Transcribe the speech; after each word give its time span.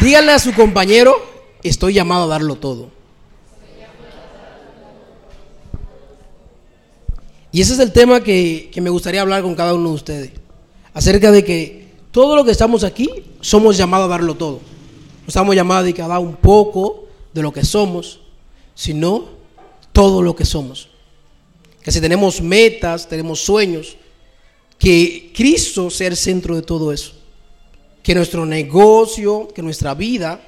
Díganle 0.00 0.32
a 0.32 0.38
su 0.38 0.54
compañero, 0.54 1.14
estoy 1.62 1.92
llamado 1.92 2.24
a 2.24 2.28
darlo 2.28 2.56
todo. 2.56 2.88
Y 7.52 7.60
ese 7.60 7.74
es 7.74 7.78
el 7.80 7.92
tema 7.92 8.22
que, 8.22 8.70
que 8.72 8.80
me 8.80 8.88
gustaría 8.88 9.20
hablar 9.20 9.42
con 9.42 9.54
cada 9.54 9.74
uno 9.74 9.90
de 9.90 9.94
ustedes. 9.94 10.30
Acerca 10.94 11.30
de 11.30 11.44
que 11.44 11.88
todo 12.12 12.34
lo 12.34 12.44
que 12.44 12.50
estamos 12.50 12.82
aquí 12.82 13.10
somos 13.42 13.76
llamados 13.76 14.06
a 14.06 14.10
darlo 14.10 14.36
todo. 14.36 14.60
No 15.22 15.28
estamos 15.28 15.54
llamados 15.54 15.92
a 15.98 16.08
dar 16.08 16.18
un 16.18 16.36
poco 16.36 17.06
de 17.34 17.42
lo 17.42 17.52
que 17.52 17.64
somos, 17.64 18.20
sino 18.74 19.28
todo 19.92 20.22
lo 20.22 20.34
que 20.34 20.46
somos. 20.46 20.88
Que 21.82 21.92
si 21.92 22.00
tenemos 22.00 22.40
metas, 22.40 23.06
tenemos 23.06 23.40
sueños, 23.40 23.96
que 24.78 25.30
Cristo 25.34 25.90
sea 25.90 26.08
el 26.08 26.16
centro 26.16 26.56
de 26.56 26.62
todo 26.62 26.90
eso. 26.90 27.19
Que 28.02 28.14
nuestro 28.14 28.46
negocio, 28.46 29.48
que 29.48 29.62
nuestra 29.62 29.94
vida, 29.94 30.40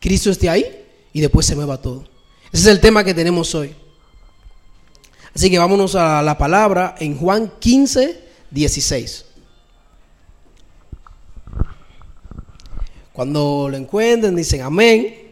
Cristo 0.00 0.30
esté 0.30 0.48
ahí 0.48 0.64
y 1.12 1.20
después 1.20 1.46
se 1.46 1.56
mueva 1.56 1.80
todo. 1.80 2.04
Ese 2.52 2.62
es 2.62 2.66
el 2.66 2.80
tema 2.80 3.04
que 3.04 3.14
tenemos 3.14 3.54
hoy. 3.54 3.74
Así 5.34 5.50
que 5.50 5.58
vámonos 5.58 5.94
a 5.94 6.22
la 6.22 6.38
palabra 6.38 6.94
en 6.98 7.16
Juan 7.18 7.52
15, 7.58 8.20
16. 8.50 9.24
Cuando 13.12 13.68
lo 13.70 13.76
encuentren, 13.76 14.36
dicen 14.36 14.62
amén. 14.62 15.25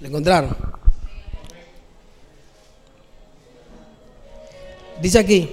¿Lo 0.00 0.08
encontraron? 0.08 0.56
Dice 5.00 5.18
aquí, 5.18 5.48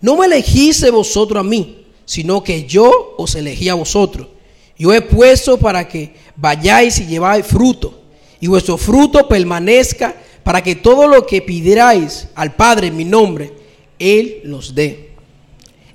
no 0.00 0.16
me 0.16 0.26
elegiste 0.26 0.90
vosotros 0.90 1.40
a 1.40 1.48
mí, 1.48 1.86
sino 2.04 2.42
que 2.42 2.64
yo 2.64 3.14
os 3.16 3.34
elegí 3.34 3.68
a 3.68 3.74
vosotros. 3.74 4.28
Yo 4.76 4.92
he 4.92 5.00
puesto 5.00 5.58
para 5.58 5.86
que 5.86 6.14
vayáis 6.36 6.98
y 6.98 7.06
lleváis 7.06 7.46
fruto, 7.46 8.00
y 8.40 8.46
vuestro 8.46 8.76
fruto 8.76 9.26
permanezca, 9.28 10.14
para 10.42 10.62
que 10.62 10.74
todo 10.74 11.08
lo 11.08 11.26
que 11.26 11.40
pidierais 11.40 12.28
al 12.34 12.54
Padre 12.54 12.88
en 12.88 12.96
mi 12.96 13.04
nombre, 13.04 13.52
Él 13.98 14.42
los 14.44 14.74
dé. 14.74 15.12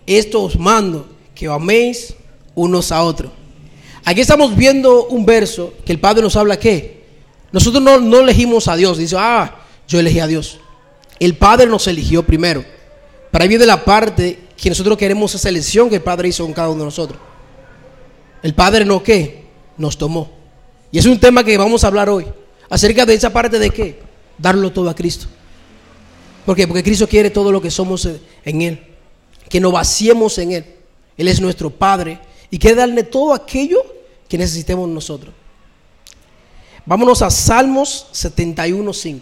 Esto 0.07 0.41
os 0.41 0.57
mando, 0.57 1.07
que 1.35 1.45
améis 1.45 2.16
unos 2.55 2.91
a 2.91 3.03
otros. 3.03 3.31
Aquí 4.05 4.22
estamos 4.22 4.55
viendo 4.55 5.05
un 5.05 5.25
verso 5.25 5.73
que 5.85 5.91
el 5.91 6.00
Padre 6.00 6.23
nos 6.23 6.35
habla 6.35 6.57
que 6.57 6.98
nosotros 7.52 7.81
no, 7.81 8.19
elegimos 8.19 8.67
a 8.67 8.75
Dios. 8.75 8.97
Dice, 8.97 9.16
ah, 9.17 9.55
yo 9.88 10.00
elegí 10.00 10.19
a 10.19 10.28
Dios. 10.28 10.59
El 11.19 11.36
Padre 11.36 11.67
nos 11.67 11.88
eligió 11.88 12.23
primero. 12.23 12.64
Para 13.31 13.44
ahí 13.44 13.50
viene 13.50 13.66
la 13.66 13.83
parte 13.83 14.39
que 14.56 14.69
nosotros 14.69 14.97
queremos 14.97 15.33
esa 15.36 15.50
elección 15.50 15.89
que 15.89 15.95
el 15.95 16.02
Padre 16.02 16.30
hizo 16.30 16.44
con 16.44 16.53
cada 16.53 16.69
uno 16.69 16.80
de 16.80 16.86
nosotros. 16.86 17.19
El 18.41 18.53
Padre 18.53 18.86
no 18.86 19.03
qué, 19.03 19.45
nos 19.78 19.97
tomó. 19.97 20.31
Y 20.91 21.00
es 21.00 21.06
un 21.06 21.19
tema 21.19 21.44
que 21.44 21.58
vamos 21.58 21.83
a 21.83 21.88
hablar 21.88 22.09
hoy. 22.09 22.25
Acerca 22.69 23.06
de 23.06 23.14
esa 23.14 23.31
parte 23.31 23.59
de 23.59 23.69
qué, 23.69 24.00
darlo 24.38 24.72
todo 24.72 24.89
a 24.89 24.95
Cristo. 24.95 25.28
¿Por 26.45 26.56
qué? 26.56 26.67
Porque 26.67 26.84
Cristo 26.84 27.08
quiere 27.08 27.30
todo 27.30 27.52
lo 27.52 27.61
que 27.61 27.72
somos 27.72 28.08
en 28.45 28.61
Él. 28.61 28.80
Que 29.50 29.59
nos 29.59 29.72
vaciemos 29.72 30.38
en 30.38 30.52
Él. 30.53 30.66
Él 31.17 31.28
es 31.28 31.41
nuestro 31.41 31.69
Padre. 31.69 32.19
Y 32.50 32.58
quiere 32.58 32.78
darle 32.78 33.03
todo 33.03 33.34
aquello 33.34 33.84
que 34.28 34.38
necesitemos 34.38 34.88
nosotros. 34.88 35.34
Vámonos 36.89 37.21
a 37.21 37.29
Salmos 37.29 38.07
71.5. 38.13 39.21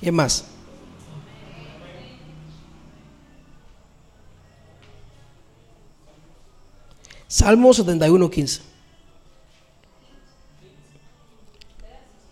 ¿Qué 0.00 0.10
más? 0.10 0.44
Salmo 7.28 7.72
71, 7.72 8.28
15. 8.28 8.75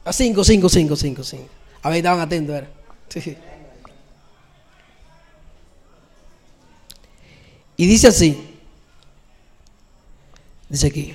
A 0.04 0.12
5, 0.12 0.44
5, 0.44 0.68
5, 0.68 0.96
5, 0.96 1.24
5. 1.24 1.44
A 1.82 1.88
ver, 1.88 1.98
estaban 1.98 2.20
atentos, 2.20 2.54
¿verdad? 2.54 2.70
Sí. 3.08 3.36
Y 7.76 7.86
dice 7.86 8.08
así. 8.08 8.38
Dice 10.68 10.86
aquí. 10.86 11.14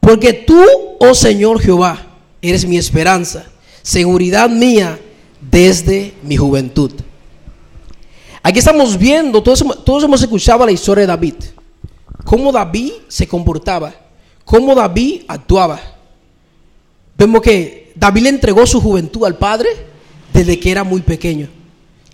Porque 0.00 0.32
tú, 0.32 0.64
oh 1.00 1.14
Señor 1.14 1.60
Jehová, 1.60 2.06
eres 2.40 2.64
mi 2.66 2.78
esperanza, 2.78 3.46
seguridad 3.82 4.48
mía 4.48 4.98
desde 5.40 6.14
mi 6.22 6.36
juventud. 6.36 6.92
Aquí 8.42 8.58
estamos 8.58 8.96
viendo, 8.96 9.42
todos, 9.42 9.64
todos 9.84 10.04
hemos 10.04 10.22
escuchado 10.22 10.64
la 10.64 10.72
historia 10.72 11.02
de 11.02 11.08
David. 11.08 11.34
Cómo 12.24 12.52
David 12.52 12.92
se 13.08 13.26
comportaba, 13.26 13.94
cómo 14.44 14.74
David 14.74 15.22
actuaba. 15.28 15.80
Vemos 17.16 17.42
que 17.42 17.87
David 17.98 18.22
le 18.22 18.28
entregó 18.28 18.64
su 18.66 18.80
juventud 18.80 19.24
al 19.24 19.36
Padre 19.36 19.68
desde 20.32 20.60
que 20.60 20.70
era 20.70 20.84
muy 20.84 21.00
pequeño. 21.00 21.48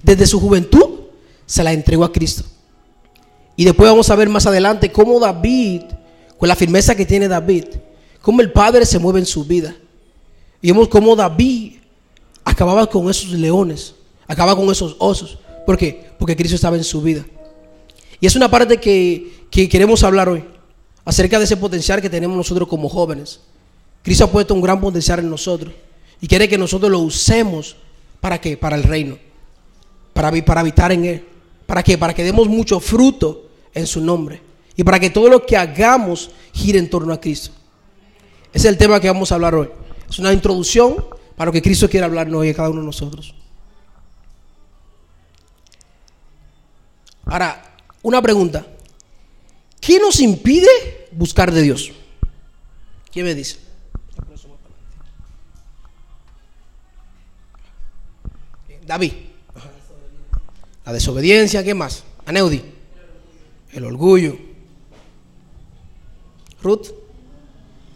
Desde 0.03 0.27
su 0.27 0.41
juventud 0.41 1.01
se 1.45 1.63
la 1.63 1.73
entregó 1.73 2.05
a 2.05 2.13
Cristo. 2.13 2.45
Y 3.57 3.65
después 3.65 3.91
vamos 3.91 4.09
a 4.09 4.17
ver 4.17 4.29
más 4.29 4.47
adelante 4.47 4.91
cómo 4.91 5.21
David, 5.21 5.83
con 6.39 6.49
la 6.49 6.57
firmeza 6.57 6.95
que 6.95 7.05
tiene 7.05 7.29
David, 7.29 7.67
cómo 8.23 8.41
el 8.41 8.51
Padre 8.51 8.87
se 8.87 8.99
mueve 8.99 9.21
en 9.21 9.27
su 9.27 9.45
vida. 9.45 9.77
Y 10.63 10.73
vemos 10.73 10.89
cómo 10.89 11.15
David 11.15 11.75
acababa 12.45 12.87
con 12.87 13.11
esos 13.11 13.31
leones, 13.33 13.95
acababa 14.27 14.59
con 14.59 14.71
esos 14.71 14.97
osos. 14.99 15.39
¿Por 15.67 15.77
qué? 15.77 16.07
Porque 16.19 16.35
Cristo 16.35 16.57
estaba 16.57 16.77
en 16.77 16.85
su 16.85 17.03
vida. 17.03 17.25
Y 18.21 18.27
es 18.27 18.37
una 18.37 18.51
parte 18.51 18.79
que, 18.79 19.47
que 19.51 19.69
queremos 19.69 20.03
hablar 20.03 20.31
hoy, 20.31 20.45
acerca 21.05 21.39
de 21.39 21.45
ese 21.45 21.59
potencial 21.59 22.01
que 22.01 22.09
tenemos 22.09 22.37
nosotros 22.37 22.69
como 22.69 22.89
jóvenes. 22.89 23.41
Cristo 24.05 24.25
ha 24.25 24.31
puesto 24.31 24.53
un 24.53 24.61
gran 24.61 24.79
potencial 24.83 25.21
en 25.21 25.31
nosotros 25.31 25.73
y 26.21 26.29
quiere 26.29 26.47
que 26.47 26.59
nosotros 26.59 26.93
lo 26.93 26.99
usemos 26.99 27.75
para 28.21 28.39
qué? 28.39 28.59
Para 28.59 28.77
el 28.77 28.83
reino, 28.83 29.17
para, 30.13 30.31
para 30.45 30.61
habitar 30.61 30.93
en 30.93 31.07
él. 31.07 31.25
¿Para 31.65 31.83
qué? 31.83 31.97
Para 31.97 32.13
que 32.13 32.23
demos 32.23 32.47
mucho 32.47 32.81
fruto 32.81 33.49
en 33.73 33.87
su 33.87 34.03
nombre 34.03 34.43
y 34.77 34.85
para 34.85 35.01
que 35.01 35.09
todo 35.09 35.31
lo 35.31 35.47
que 35.47 35.57
hagamos 35.57 36.31
gire 36.53 36.79
en 36.79 36.91
torno 36.91 37.15
a 37.15 37.21
Cristo. 37.21 37.51
Ese 38.53 38.69
es 38.69 38.73
el 38.73 38.77
tema 38.77 39.01
que 39.01 39.09
vamos 39.09 39.33
a 39.33 39.37
hablar 39.37 39.55
hoy. 39.55 39.71
Es 40.09 40.19
una 40.19 40.35
introducción 40.35 40.97
para 41.35 41.47
lo 41.47 41.53
que 41.53 41.63
Cristo 41.63 41.89
quiere 41.89 42.05
hablarnos 42.05 42.43
hoy 42.43 42.51
a 42.51 42.55
cada 42.55 42.69
uno 42.69 42.81
de 42.81 42.87
nosotros. 42.87 43.35
Ahora, 47.25 47.79
una 48.03 48.21
pregunta. 48.21 48.67
¿Qué 49.81 49.99
nos 49.99 50.21
impide 50.21 51.09
buscar 51.13 51.51
de 51.51 51.63
Dios? 51.63 51.91
¿Quién 53.11 53.25
me 53.25 53.35
dice? 53.35 53.64
David. 58.87 59.13
La 60.85 60.93
desobediencia, 60.93 61.65
¿qué 61.65 61.75
más? 61.75 62.05
Aneudi. 62.27 62.63
El 63.73 63.85
orgullo. 63.85 64.37
Ruth. 66.63 66.89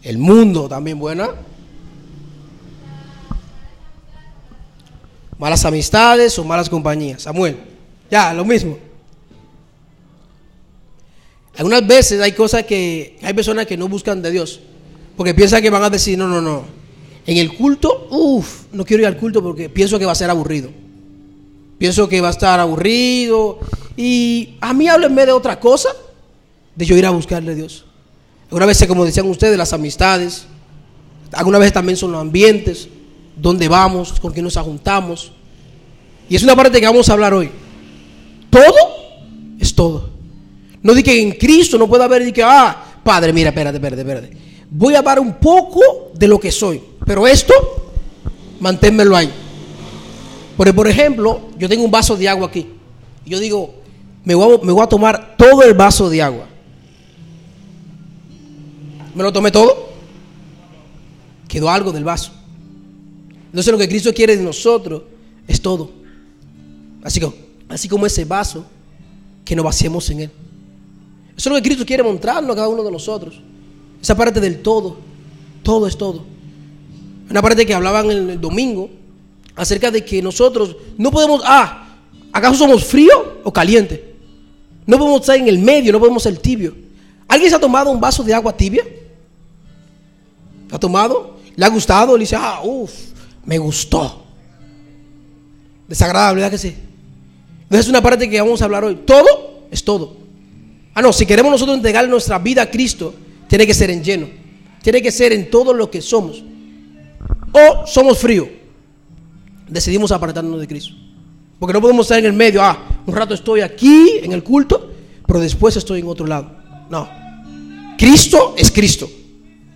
El 0.01 0.17
mundo 0.17 0.67
también 0.67 0.97
buena. 0.97 1.29
Malas 5.37 5.63
amistades 5.65 6.37
o 6.39 6.43
malas 6.43 6.69
compañías. 6.69 7.21
Samuel. 7.21 7.57
Ya, 8.09 8.33
lo 8.33 8.43
mismo. 8.43 8.77
Algunas 11.57 11.85
veces 11.85 12.21
hay 12.21 12.31
cosas 12.31 12.63
que 12.63 13.19
hay 13.21 13.33
personas 13.33 13.65
que 13.65 13.75
no 13.75 13.87
buscan 13.87 14.21
de 14.21 14.31
Dios 14.31 14.61
porque 15.19 15.33
piensan 15.33 15.61
que 15.61 15.69
van 15.69 15.83
a 15.83 15.89
decir, 15.89 16.17
no, 16.17 16.29
no, 16.29 16.39
no, 16.39 16.63
en 17.29 17.37
el 17.37 17.53
culto, 17.53 18.07
uff, 18.09 18.63
no 18.71 18.83
quiero 18.83 19.01
ir 19.01 19.07
al 19.07 19.15
culto 19.15 19.43
porque 19.43 19.69
pienso 19.69 19.99
que 19.99 20.05
va 20.05 20.13
a 20.13 20.15
ser 20.15 20.31
aburrido. 20.31 20.71
Pienso 21.77 22.09
que 22.09 22.21
va 22.21 22.29
a 22.29 22.31
estar 22.31 22.59
aburrido. 22.59 23.59
Y 23.95 24.55
a 24.59 24.73
mí 24.73 24.87
háblenme 24.87 25.27
de 25.27 25.31
otra 25.31 25.59
cosa, 25.59 25.89
de 26.75 26.85
yo 26.87 26.97
ir 26.97 27.05
a 27.05 27.11
buscarle 27.11 27.51
a 27.51 27.55
Dios. 27.55 27.85
Algunas 28.47 28.69
veces, 28.69 28.87
como 28.87 29.05
decían 29.05 29.29
ustedes, 29.29 29.59
las 29.59 29.73
amistades. 29.73 30.47
Algunas 31.31 31.59
veces 31.59 31.73
también 31.73 31.97
son 31.97 32.13
los 32.13 32.19
ambientes, 32.19 32.89
donde 33.35 33.67
vamos, 33.67 34.19
con 34.19 34.33
quién 34.33 34.43
nos 34.43 34.57
juntamos. 34.57 35.31
Y 36.27 36.35
es 36.35 36.41
una 36.41 36.55
parte 36.55 36.79
que 36.79 36.87
vamos 36.87 37.09
a 37.09 37.13
hablar 37.13 37.35
hoy. 37.35 37.51
Todo 38.49 38.73
es 39.59 39.75
todo. 39.75 40.09
No 40.81 40.95
di 40.95 41.03
que 41.03 41.21
en 41.21 41.33
Cristo 41.33 41.77
no 41.77 41.87
puede 41.87 42.05
haber, 42.05 42.25
di 42.25 42.31
que, 42.31 42.41
ah, 42.41 43.01
Padre, 43.03 43.33
mira, 43.33 43.49
espérate, 43.49 43.77
espérate, 43.77 44.01
espérate. 44.01 44.37
Voy 44.71 44.95
a 44.95 45.03
dar 45.03 45.19
un 45.19 45.35
poco 45.35 46.11
de 46.15 46.27
lo 46.27 46.39
que 46.39 46.51
soy. 46.51 46.88
Pero 47.09 47.25
esto, 47.25 47.55
manténmelo 48.59 49.15
ahí. 49.15 49.31
Porque, 50.55 50.71
por 50.71 50.87
ejemplo, 50.87 51.41
yo 51.57 51.67
tengo 51.67 51.83
un 51.83 51.89
vaso 51.89 52.15
de 52.15 52.29
agua 52.29 52.45
aquí. 52.45 52.67
Y 53.25 53.31
yo 53.31 53.39
digo, 53.39 53.73
me 54.23 54.35
voy, 54.35 54.79
a, 54.79 54.85
tomar 54.85 55.35
todo 55.35 55.63
el 55.63 55.73
vaso 55.73 56.07
de 56.07 56.21
agua. 56.21 56.45
¿Me 59.15 59.23
lo 59.23 59.33
tomé 59.33 59.49
todo? 59.49 59.89
Quedó 61.47 61.71
algo 61.71 61.91
del 61.91 62.03
vaso. 62.03 62.31
Entonces 63.47 63.71
lo 63.71 63.79
que 63.79 63.89
Cristo 63.89 64.13
quiere 64.13 64.37
de 64.37 64.43
nosotros 64.43 65.01
es 65.47 65.59
todo. 65.59 65.89
Así, 67.01 67.19
que, 67.19 67.33
así 67.69 67.89
como 67.89 68.05
ese 68.05 68.23
vaso 68.23 68.67
que 69.43 69.55
nos 69.55 69.65
vaciemos 69.65 70.07
en 70.11 70.19
él. 70.19 70.31
Eso 71.35 71.49
es 71.49 71.55
lo 71.55 71.55
que 71.55 71.63
Cristo 71.63 71.87
quiere 71.87 72.03
mostrarnos 72.03 72.51
a 72.51 72.55
cada 72.55 72.67
uno 72.67 72.83
de 72.83 72.91
nosotros. 72.91 73.41
Esa 73.99 74.15
parte 74.15 74.39
del 74.39 74.61
todo. 74.61 74.97
Todo 75.63 75.87
es 75.87 75.97
todo. 75.97 76.37
Una 77.29 77.41
parte 77.41 77.65
que 77.65 77.73
hablaban 77.73 78.09
el 78.09 78.41
domingo 78.41 78.89
acerca 79.55 79.91
de 79.91 80.03
que 80.03 80.21
nosotros 80.21 80.75
no 80.97 81.11
podemos, 81.11 81.41
ah, 81.45 81.87
¿acaso 82.31 82.55
somos 82.55 82.83
frío 82.85 83.39
o 83.43 83.53
caliente? 83.53 84.15
No 84.85 84.97
podemos 84.97 85.21
estar 85.21 85.37
en 85.37 85.47
el 85.47 85.59
medio, 85.59 85.91
no 85.91 85.99
podemos 85.99 86.23
ser 86.23 86.37
tibio. 86.37 86.75
¿Alguien 87.27 87.49
se 87.49 87.55
ha 87.55 87.59
tomado 87.59 87.91
un 87.91 87.99
vaso 87.99 88.23
de 88.23 88.33
agua 88.33 88.55
tibia? 88.55 88.83
¿Ha 90.71 90.79
tomado? 90.79 91.37
¿Le 91.55 91.65
ha 91.65 91.69
gustado? 91.69 92.17
Le 92.17 92.21
dice, 92.21 92.35
ah, 92.35 92.61
uff, 92.63 92.91
me 93.45 93.57
gustó. 93.57 94.23
Desagradable, 95.87 96.41
¿verdad 96.41 96.51
que 96.51 96.57
sí? 96.57 96.75
Entonces 97.63 97.85
es 97.85 97.89
una 97.89 98.01
parte 98.01 98.27
que 98.29 98.41
vamos 98.41 98.61
a 98.61 98.65
hablar 98.65 98.83
hoy. 98.83 98.95
Todo 99.05 99.67
es 99.69 99.83
todo. 99.83 100.17
Ah, 100.95 101.01
no, 101.01 101.13
si 101.13 101.25
queremos 101.25 101.51
nosotros 101.51 101.77
entregar 101.77 102.07
nuestra 102.07 102.39
vida 102.39 102.63
a 102.63 102.71
Cristo, 102.71 103.13
tiene 103.47 103.67
que 103.67 103.73
ser 103.73 103.91
en 103.91 104.03
lleno. 104.03 104.27
Tiene 104.81 105.01
que 105.01 105.11
ser 105.11 105.33
en 105.33 105.51
todo 105.51 105.73
lo 105.73 105.91
que 105.91 106.01
somos. 106.01 106.43
O 107.51 107.85
somos 107.87 108.17
fríos 108.17 108.47
decidimos 109.69 110.11
apartarnos 110.11 110.59
de 110.59 110.67
Cristo. 110.67 110.93
Porque 111.59 111.73
no 111.73 111.81
podemos 111.81 112.05
estar 112.05 112.19
en 112.19 112.25
el 112.25 112.33
medio, 112.33 112.63
ah, 112.63 113.01
un 113.05 113.15
rato 113.15 113.33
estoy 113.33 113.61
aquí 113.61 114.19
en 114.21 114.31
el 114.31 114.43
culto, 114.43 114.91
pero 115.25 115.39
después 115.39 115.75
estoy 115.77 115.99
en 115.99 116.07
otro 116.07 116.25
lado. 116.25 116.51
No. 116.89 117.07
Cristo 117.97 118.55
es 118.57 118.71
Cristo. 118.71 119.09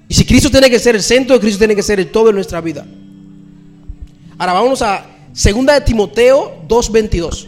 Y 0.08 0.14
si 0.14 0.26
Cristo 0.26 0.50
tiene 0.50 0.70
que 0.70 0.80
ser 0.80 0.96
el 0.96 1.04
centro, 1.04 1.40
Cristo 1.40 1.60
tiene 1.60 1.76
que 1.76 1.84
ser 1.84 2.00
el 2.00 2.12
todo 2.12 2.30
en 2.30 2.36
nuestra 2.36 2.62
vida. 2.62 2.86
Ahora 4.38 4.54
vamos 4.54 4.82
a 4.82 5.06
2 5.30 5.66
de 5.66 5.82
Timoteo 5.82 6.64
2.22. 6.68 7.48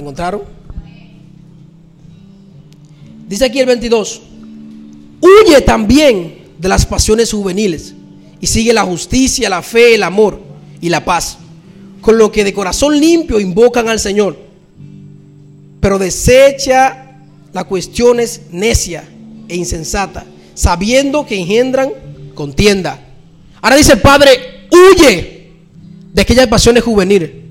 encontraron? 0.00 0.42
Dice 3.28 3.44
aquí 3.44 3.60
el 3.60 3.66
22, 3.66 4.22
huye 5.20 5.60
también 5.60 6.38
de 6.58 6.68
las 6.68 6.86
pasiones 6.86 7.30
juveniles 7.30 7.94
y 8.40 8.46
sigue 8.46 8.72
la 8.72 8.84
justicia, 8.84 9.48
la 9.50 9.62
fe, 9.62 9.94
el 9.94 10.02
amor 10.02 10.40
y 10.80 10.88
la 10.88 11.04
paz, 11.04 11.38
con 12.00 12.16
lo 12.16 12.32
que 12.32 12.44
de 12.44 12.54
corazón 12.54 12.98
limpio 12.98 13.38
invocan 13.38 13.88
al 13.88 14.00
Señor, 14.00 14.38
pero 15.80 15.98
desecha 15.98 17.16
las 17.52 17.64
cuestiones 17.64 18.42
necia 18.50 19.04
e 19.48 19.56
insensata, 19.56 20.24
sabiendo 20.54 21.26
que 21.26 21.38
engendran 21.38 21.90
contienda. 22.34 23.04
Ahora 23.60 23.76
dice 23.76 23.92
el 23.92 24.00
Padre, 24.00 24.68
huye 24.70 25.50
de 26.12 26.22
aquellas 26.22 26.46
pasiones 26.46 26.82
juveniles 26.82 27.47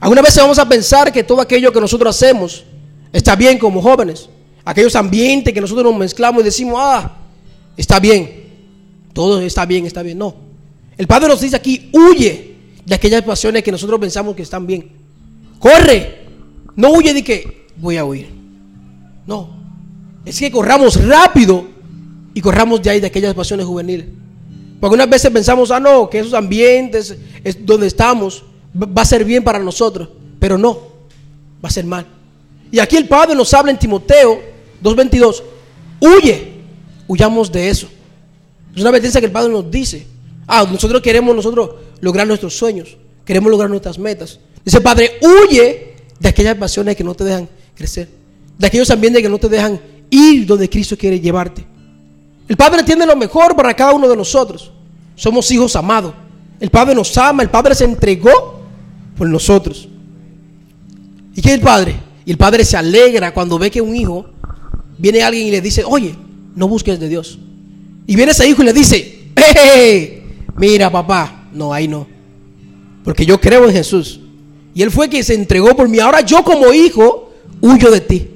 Algunas 0.00 0.24
veces 0.24 0.42
vamos 0.42 0.58
a 0.58 0.68
pensar 0.68 1.12
que 1.12 1.24
todo 1.24 1.40
aquello 1.40 1.72
que 1.72 1.80
nosotros 1.80 2.14
hacemos 2.14 2.64
está 3.12 3.34
bien 3.34 3.58
como 3.58 3.82
jóvenes. 3.82 4.28
Aquellos 4.64 4.94
ambientes 4.96 5.52
que 5.52 5.60
nosotros 5.60 5.84
nos 5.84 5.98
mezclamos 5.98 6.42
y 6.42 6.44
decimos, 6.44 6.74
ah, 6.78 7.16
está 7.76 7.98
bien. 7.98 8.44
Todo 9.12 9.40
está 9.40 9.64
bien, 9.66 9.86
está 9.86 10.02
bien. 10.02 10.18
No. 10.18 10.34
El 10.96 11.06
Padre 11.06 11.28
nos 11.28 11.40
dice 11.40 11.56
aquí, 11.56 11.90
huye 11.92 12.54
de 12.84 12.94
aquellas 12.94 13.22
pasiones 13.22 13.62
que 13.62 13.72
nosotros 13.72 13.98
pensamos 13.98 14.36
que 14.36 14.42
están 14.42 14.66
bien. 14.66 14.92
Corre. 15.58 16.26
No 16.76 16.90
huye 16.90 17.12
de 17.12 17.24
que 17.24 17.66
voy 17.76 17.96
a 17.96 18.04
huir. 18.04 18.28
No. 19.26 19.56
Es 20.24 20.38
que 20.38 20.50
corramos 20.50 21.02
rápido 21.04 21.66
y 22.34 22.40
corramos 22.40 22.82
de 22.82 22.90
ahí 22.90 23.00
de 23.00 23.08
aquellas 23.08 23.34
pasiones 23.34 23.66
juveniles. 23.66 24.06
Porque 24.80 24.94
unas 24.94 25.10
veces 25.10 25.30
pensamos, 25.30 25.70
ah, 25.70 25.80
no, 25.80 26.08
que 26.08 26.20
esos 26.20 26.34
ambientes 26.34 27.16
es 27.42 27.66
donde 27.66 27.88
estamos 27.88 28.44
va 28.74 29.02
a 29.02 29.04
ser 29.04 29.24
bien 29.24 29.42
para 29.42 29.58
nosotros, 29.58 30.08
pero 30.38 30.58
no, 30.58 30.74
va 31.64 31.68
a 31.68 31.70
ser 31.70 31.84
mal. 31.84 32.06
Y 32.70 32.78
aquí 32.78 32.96
el 32.96 33.08
Padre 33.08 33.34
nos 33.34 33.52
habla 33.54 33.70
en 33.70 33.78
Timoteo 33.78 34.40
2.22, 34.82 35.42
huye, 36.00 36.52
huyamos 37.06 37.50
de 37.50 37.68
eso. 37.68 37.88
Es 38.74 38.80
una 38.80 38.90
advertencia 38.90 39.20
que 39.20 39.26
el 39.26 39.32
Padre 39.32 39.50
nos 39.50 39.70
dice. 39.70 40.06
Ah, 40.46 40.66
nosotros 40.70 41.02
queremos 41.02 41.34
nosotros 41.34 41.70
lograr 42.00 42.26
nuestros 42.26 42.56
sueños, 42.56 42.96
queremos 43.24 43.50
lograr 43.50 43.68
nuestras 43.70 43.98
metas. 43.98 44.38
Dice 44.64 44.80
Padre, 44.80 45.18
huye 45.20 45.94
de 46.18 46.28
aquellas 46.28 46.56
pasiones 46.56 46.96
que 46.96 47.04
no 47.04 47.14
te 47.14 47.24
dejan 47.24 47.48
crecer, 47.74 48.08
de 48.58 48.66
aquellos 48.66 48.90
ambientes 48.90 49.22
que 49.22 49.28
no 49.28 49.38
te 49.38 49.48
dejan 49.48 49.80
ir 50.10 50.46
donde 50.46 50.68
Cristo 50.68 50.96
quiere 50.96 51.20
llevarte. 51.20 51.64
El 52.46 52.56
Padre 52.56 52.82
tiene 52.82 53.04
lo 53.04 53.14
mejor 53.16 53.54
para 53.54 53.74
cada 53.74 53.92
uno 53.92 54.08
de 54.08 54.16
nosotros. 54.16 54.72
Somos 55.14 55.50
hijos 55.50 55.76
amados. 55.76 56.14
El 56.60 56.70
Padre 56.70 56.94
nos 56.94 57.16
ama, 57.18 57.42
el 57.42 57.50
Padre 57.50 57.74
se 57.74 57.84
entregó 57.84 58.57
por 59.18 59.28
nosotros. 59.28 59.88
¿Y 61.34 61.42
qué 61.42 61.48
es 61.48 61.54
el 61.56 61.60
padre? 61.60 61.96
Y 62.24 62.30
el 62.30 62.36
padre 62.36 62.64
se 62.64 62.76
alegra 62.76 63.34
cuando 63.34 63.58
ve 63.58 63.70
que 63.70 63.80
un 63.80 63.94
hijo 63.94 64.26
viene 64.96 65.22
alguien 65.22 65.48
y 65.48 65.50
le 65.50 65.60
dice, 65.60 65.82
oye, 65.84 66.14
no 66.54 66.68
busques 66.68 66.98
de 66.98 67.08
Dios. 67.08 67.38
Y 68.06 68.16
viene 68.16 68.32
ese 68.32 68.48
hijo 68.48 68.62
y 68.62 68.66
le 68.66 68.72
dice, 68.72 69.30
hey, 69.36 70.22
mira 70.56 70.90
papá, 70.90 71.48
no, 71.52 71.72
ahí 71.72 71.88
no. 71.88 72.06
Porque 73.04 73.26
yo 73.26 73.40
creo 73.40 73.66
en 73.66 73.72
Jesús. 73.72 74.20
Y 74.74 74.82
él 74.82 74.90
fue 74.90 75.08
quien 75.08 75.24
se 75.24 75.34
entregó 75.34 75.74
por 75.74 75.88
mí. 75.88 75.98
Ahora 75.98 76.20
yo 76.20 76.44
como 76.44 76.72
hijo 76.72 77.32
huyo 77.60 77.90
de 77.90 78.00
ti. 78.00 78.28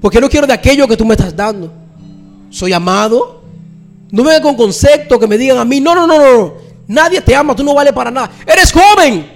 Porque 0.00 0.20
no 0.20 0.28
quiero 0.28 0.46
de 0.46 0.52
aquello 0.52 0.86
que 0.86 0.96
tú 0.96 1.04
me 1.04 1.14
estás 1.14 1.34
dando. 1.34 1.72
Soy 2.50 2.72
amado. 2.72 3.42
No 4.10 4.22
venga 4.22 4.42
con 4.42 4.56
conceptos 4.56 5.18
que 5.18 5.26
me 5.26 5.38
digan 5.38 5.56
a 5.56 5.64
mí, 5.64 5.80
no, 5.80 5.94
no, 5.94 6.06
no, 6.06 6.18
no. 6.18 6.54
Nadie 6.86 7.22
te 7.22 7.34
ama, 7.34 7.56
tú 7.56 7.64
no 7.64 7.72
vales 7.72 7.94
para 7.94 8.10
nada. 8.10 8.30
Eres 8.46 8.70
joven. 8.70 9.31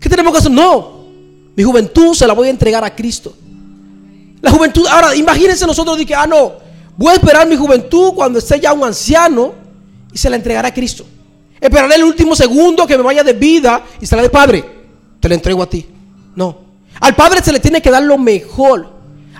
¿Qué 0.00 0.08
tenemos 0.08 0.32
que 0.32 0.38
hacer? 0.38 0.52
No. 0.52 0.98
Mi 1.56 1.64
juventud 1.64 2.14
se 2.14 2.26
la 2.26 2.34
voy 2.34 2.48
a 2.48 2.50
entregar 2.50 2.84
a 2.84 2.94
Cristo. 2.94 3.34
La 4.40 4.50
juventud, 4.52 4.86
ahora 4.88 5.16
imagínense 5.16 5.66
nosotros 5.66 5.98
de 5.98 6.06
que, 6.06 6.14
ah, 6.14 6.26
no, 6.26 6.52
voy 6.96 7.10
a 7.10 7.14
esperar 7.14 7.48
mi 7.48 7.56
juventud 7.56 8.12
cuando 8.14 8.38
esté 8.38 8.60
ya 8.60 8.72
un 8.72 8.84
anciano 8.84 9.54
y 10.12 10.18
se 10.18 10.30
la 10.30 10.36
entregará 10.36 10.68
a 10.68 10.74
Cristo. 10.74 11.04
Esperaré 11.60 11.96
el 11.96 12.04
último 12.04 12.36
segundo 12.36 12.86
que 12.86 12.96
me 12.96 13.02
vaya 13.02 13.24
de 13.24 13.32
vida 13.32 13.84
y 14.00 14.06
se 14.06 14.14
la 14.14 14.22
de 14.22 14.30
Padre, 14.30 14.64
te 15.18 15.28
la 15.28 15.34
entrego 15.34 15.62
a 15.62 15.68
ti. 15.68 15.84
No. 16.36 16.56
Al 17.00 17.16
Padre 17.16 17.42
se 17.42 17.52
le 17.52 17.58
tiene 17.58 17.82
que 17.82 17.90
dar 17.90 18.04
lo 18.04 18.16
mejor. 18.16 18.92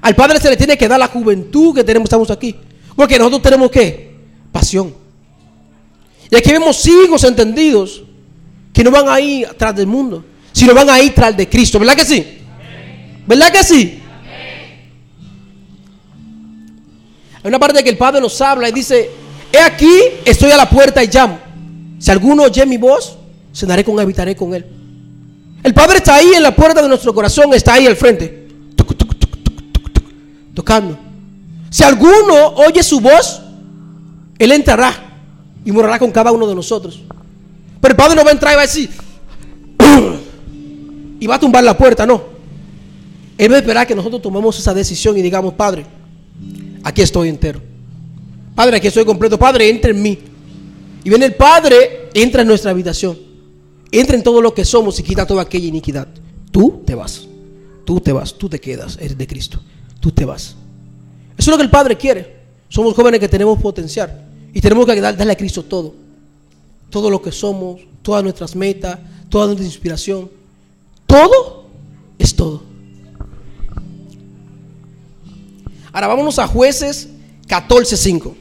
Al 0.02 0.16
Padre 0.16 0.40
se 0.40 0.50
le 0.50 0.56
tiene 0.56 0.76
que 0.76 0.88
dar 0.88 0.98
la 0.98 1.06
juventud 1.06 1.74
que 1.74 1.84
tenemos, 1.84 2.06
estamos 2.06 2.30
aquí. 2.30 2.56
Porque 2.96 3.16
nosotros 3.16 3.42
tenemos 3.42 3.70
qué? 3.70 4.16
Pasión. 4.50 4.92
Y 6.30 6.34
aquí 6.34 6.50
vemos 6.50 6.84
hijos 6.86 7.22
entendidos 7.22 8.02
que 8.72 8.82
no 8.82 8.90
van 8.90 9.08
ahí 9.08 9.44
atrás 9.44 9.76
del 9.76 9.86
mundo 9.86 10.24
sino 10.58 10.74
van 10.74 10.90
a 10.90 11.00
ir 11.00 11.14
tras 11.14 11.36
de 11.36 11.48
Cristo. 11.48 11.78
¿Verdad 11.78 11.94
que 11.94 12.04
sí? 12.04 12.26
¿Verdad 13.28 13.52
que 13.52 13.62
sí? 13.62 14.02
Hay 17.44 17.48
una 17.48 17.60
parte 17.60 17.84
que 17.84 17.90
el 17.90 17.96
Padre 17.96 18.20
nos 18.20 18.40
habla 18.40 18.68
y 18.68 18.72
dice, 18.72 19.08
he 19.52 19.60
aquí, 19.60 19.88
estoy 20.24 20.50
a 20.50 20.56
la 20.56 20.68
puerta 20.68 21.04
y 21.04 21.06
llamo. 21.06 21.38
Si 22.00 22.10
alguno 22.10 22.42
oye 22.42 22.66
mi 22.66 22.76
voz, 22.76 23.16
cenaré 23.54 23.84
con 23.84 23.94
él, 23.94 24.00
habitaré 24.00 24.34
con 24.34 24.52
él. 24.52 24.66
El 25.62 25.72
Padre 25.72 25.98
está 25.98 26.16
ahí 26.16 26.32
en 26.34 26.42
la 26.42 26.56
puerta 26.56 26.82
de 26.82 26.88
nuestro 26.88 27.14
corazón, 27.14 27.54
está 27.54 27.74
ahí 27.74 27.86
al 27.86 27.94
frente, 27.94 28.48
tocando. 30.54 30.98
Si 31.70 31.84
alguno 31.84 32.48
oye 32.56 32.82
su 32.82 32.98
voz, 32.98 33.42
Él 34.40 34.50
entrará 34.50 34.92
y 35.64 35.70
morará 35.70 36.00
con 36.00 36.10
cada 36.10 36.32
uno 36.32 36.48
de 36.48 36.54
nosotros. 36.56 37.00
Pero 37.80 37.92
el 37.92 37.96
Padre 37.96 38.16
no 38.16 38.24
va 38.24 38.30
a 38.30 38.32
entrar 38.32 38.54
y 38.54 38.56
va 38.56 38.62
a 38.62 38.66
decir, 38.66 38.90
y 41.20 41.26
va 41.26 41.36
a 41.36 41.40
tumbar 41.40 41.64
la 41.64 41.76
puerta, 41.76 42.06
no. 42.06 42.22
Él 43.36 43.52
va 43.52 43.56
a 43.56 43.58
esperar 43.60 43.86
que 43.86 43.94
nosotros 43.94 44.20
tomemos 44.20 44.58
esa 44.58 44.74
decisión 44.74 45.16
y 45.16 45.22
digamos, 45.22 45.54
Padre, 45.54 45.86
aquí 46.82 47.02
estoy 47.02 47.28
entero. 47.28 47.60
Padre, 48.54 48.78
aquí 48.78 48.88
estoy 48.88 49.04
completo. 49.04 49.38
Padre, 49.38 49.68
entra 49.68 49.92
en 49.92 50.02
mí. 50.02 50.18
Y 51.04 51.08
viene 51.08 51.26
el 51.26 51.34
Padre, 51.36 52.08
entra 52.12 52.42
en 52.42 52.48
nuestra 52.48 52.72
habitación. 52.72 53.16
Entra 53.92 54.16
en 54.16 54.22
todo 54.24 54.42
lo 54.42 54.52
que 54.52 54.64
somos 54.64 54.98
y 54.98 55.04
quita 55.04 55.24
toda 55.24 55.42
aquella 55.42 55.68
iniquidad. 55.68 56.08
Tú 56.50 56.82
te 56.84 56.96
vas. 56.96 57.28
Tú 57.84 58.00
te 58.00 58.12
vas. 58.12 58.34
Tú 58.34 58.48
te 58.48 58.60
quedas. 58.60 58.98
Eres 59.00 59.16
de 59.16 59.26
Cristo. 59.28 59.60
Tú 60.00 60.10
te 60.10 60.24
vas. 60.24 60.56
Eso 61.36 61.50
es 61.50 61.54
lo 61.54 61.56
que 61.56 61.62
el 61.62 61.70
Padre 61.70 61.96
quiere. 61.96 62.38
Somos 62.68 62.94
jóvenes 62.94 63.20
que 63.20 63.28
tenemos 63.28 63.60
potencial. 63.62 64.26
Y 64.52 64.60
tenemos 64.60 64.84
que 64.84 65.00
darle 65.00 65.32
a 65.32 65.36
Cristo 65.36 65.62
todo. 65.62 65.94
Todo 66.90 67.10
lo 67.10 67.22
que 67.22 67.30
somos, 67.30 67.80
todas 68.02 68.24
nuestras 68.24 68.56
metas, 68.56 68.98
toda 69.28 69.46
nuestra 69.46 69.64
inspiración. 69.64 70.28
Todo 71.08 71.64
es 72.18 72.36
todo. 72.36 72.62
Ahora 75.90 76.06
vámonos 76.06 76.38
a 76.38 76.46
jueces 76.46 77.08
14.5. 77.48 78.36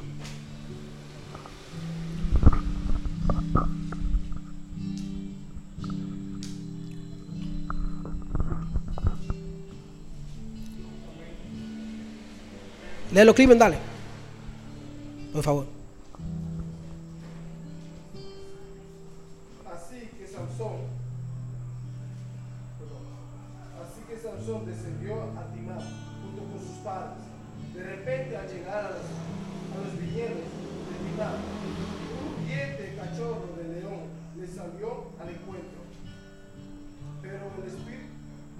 Léelo, 13.13 13.33
Climen, 13.33 13.57
dale. 13.57 13.77
Por 15.31 15.41
favor. 15.41 15.76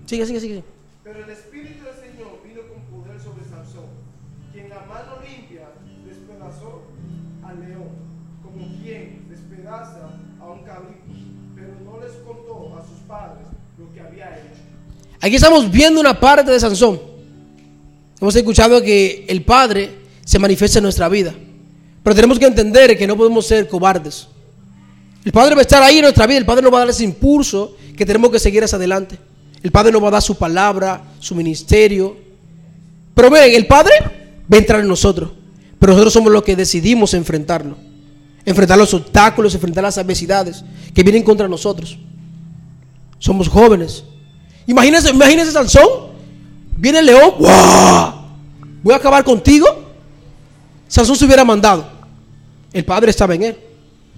Sigue, 0.08 0.26
sigue, 0.26 0.40
sigue. 0.40 0.64
pero 1.04 1.22
el 1.22 1.30
espíritu 1.30 1.84
del 1.84 1.96
Señor 1.96 2.40
vino 2.42 2.62
con 2.72 2.80
poder 2.88 3.20
sobre 3.20 3.44
Sansón, 3.44 3.92
quien 4.54 4.72
a 4.72 4.80
mano 4.86 5.20
limpia 5.22 5.68
despedazó 6.08 6.84
al 7.44 7.60
león, 7.60 7.90
como 8.42 8.82
quien 8.82 9.28
despedaza 9.30 10.18
a 10.40 10.46
un 10.50 10.64
cabrito, 10.64 11.04
pero 11.54 11.74
no 11.84 12.00
les 12.00 12.14
contó 12.26 12.78
a 12.78 12.88
sus 12.88 13.00
padres 13.06 13.48
lo 13.78 13.94
que 13.94 14.00
había 14.00 14.30
hecho. 14.38 14.62
Aquí 15.20 15.36
estamos 15.36 15.70
viendo 15.70 16.00
una 16.00 16.18
parte 16.18 16.52
de 16.52 16.60
Sansón. 16.62 17.02
Hemos 18.22 18.36
escuchado 18.36 18.82
que 18.82 19.26
el 19.28 19.44
Padre 19.44 19.90
se 20.24 20.40
manifiesta 20.40 20.80
en 20.80 20.84
nuestra 20.84 21.10
vida. 21.10 21.34
Pero 22.02 22.16
tenemos 22.16 22.40
que 22.40 22.46
entender 22.46 22.98
que 22.98 23.06
no 23.06 23.18
podemos 23.18 23.46
ser 23.46 23.68
cobardes. 23.68 24.28
El 25.26 25.34
Padre 25.34 25.56
va 25.56 25.60
a 25.60 25.64
estar 25.64 25.84
ahí 25.84 25.98
en 25.98 26.04
nuestra 26.04 26.26
vida. 26.26 26.38
El 26.38 26.46
Padre 26.46 26.62
nos 26.62 26.72
va 26.72 26.78
a 26.78 26.80
dar 26.82 26.90
ese 26.90 27.04
impulso 27.04 27.76
que 27.98 28.06
tenemos 28.06 28.32
que 28.32 28.40
seguir 28.40 28.64
hacia 28.64 28.78
adelante. 28.78 29.20
El 29.64 29.72
Padre 29.72 29.92
nos 29.92 30.04
va 30.04 30.10
a 30.10 30.12
dar 30.12 30.22
su 30.22 30.36
palabra, 30.36 31.02
su 31.20 31.36
ministerio. 31.36 32.16
Pero 33.14 33.32
miren, 33.32 33.56
el 33.56 33.66
Padre 33.66 33.94
va 34.52 34.56
a 34.56 34.60
entrar 34.60 34.82
en 34.82 34.88
nosotros. 34.88 35.32
Pero 35.80 35.94
nosotros 35.94 36.14
somos 36.14 36.32
los 36.32 36.44
que 36.44 36.56
decidimos 36.56 37.14
enfrentarlo. 37.14 37.78
Enfrentar 38.46 38.78
los 38.78 38.94
obstáculos, 38.94 39.54
enfrentar 39.54 39.84
las 39.84 39.98
adversidades 39.98 40.64
que 40.94 41.04
vienen 41.04 41.24
contra 41.24 41.48
nosotros. 41.48 41.98
Somos 43.20 43.50
jóvenes. 43.50 44.04
Imagínense, 44.68 45.10
imagínense 45.10 45.52
Sansón. 45.52 45.88
Viene 46.78 47.00
el 47.00 47.08
león. 47.08 47.34
¡guau! 47.40 48.14
Voy 48.84 48.94
a 48.94 48.98
acabar 48.98 49.24
contigo. 49.24 49.68
Sansón 50.88 51.16
se 51.16 51.26
hubiera 51.26 51.44
mandado. 51.44 51.90
El 52.72 52.86
padre 52.86 53.12
estaba 53.12 53.36
en 53.36 53.44
él. 53.44 53.58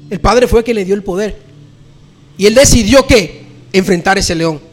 El 0.09 0.19
padre 0.19 0.47
fue 0.47 0.59
el 0.59 0.65
que 0.65 0.73
le 0.73 0.85
dio 0.85 0.95
el 0.95 1.03
poder. 1.03 1.39
Y 2.37 2.45
él 2.45 2.55
decidió 2.55 3.05
que 3.05 3.45
enfrentar 3.73 4.17
ese 4.17 4.35
león. 4.35 4.68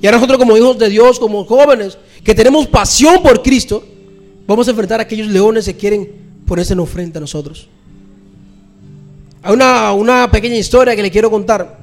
Y 0.00 0.06
ahora 0.06 0.18
nosotros 0.18 0.38
como 0.38 0.56
hijos 0.56 0.78
de 0.78 0.88
Dios, 0.88 1.18
como 1.18 1.44
jóvenes, 1.44 1.98
que 2.22 2.34
tenemos 2.34 2.66
pasión 2.66 3.22
por 3.22 3.42
Cristo, 3.42 3.84
vamos 4.46 4.68
a 4.68 4.70
enfrentar 4.70 5.00
a 5.00 5.04
aquellos 5.04 5.26
leones 5.28 5.64
que 5.64 5.74
quieren 5.74 6.08
ponerse 6.46 6.72
en 6.74 6.86
frente 6.86 7.18
a 7.18 7.20
nosotros. 7.20 7.68
Hay 9.42 9.54
una, 9.54 9.92
una 9.92 10.30
pequeña 10.30 10.56
historia 10.56 10.94
que 10.94 11.02
le 11.02 11.10
quiero 11.10 11.30
contar. 11.30 11.78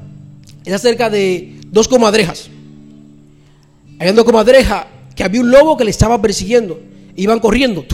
Es 0.63 0.73
acerca 0.73 1.09
de 1.09 1.59
dos 1.71 1.87
comadrejas. 1.87 2.49
Había 3.99 4.13
dos 4.13 4.25
comadrejas 4.25 4.85
que 5.15 5.23
había 5.23 5.41
un 5.41 5.51
lobo 5.51 5.77
que 5.77 5.83
le 5.83 5.91
estaba 5.91 6.21
persiguiendo. 6.21 6.79
Iban 7.15 7.39
corriendo. 7.39 7.85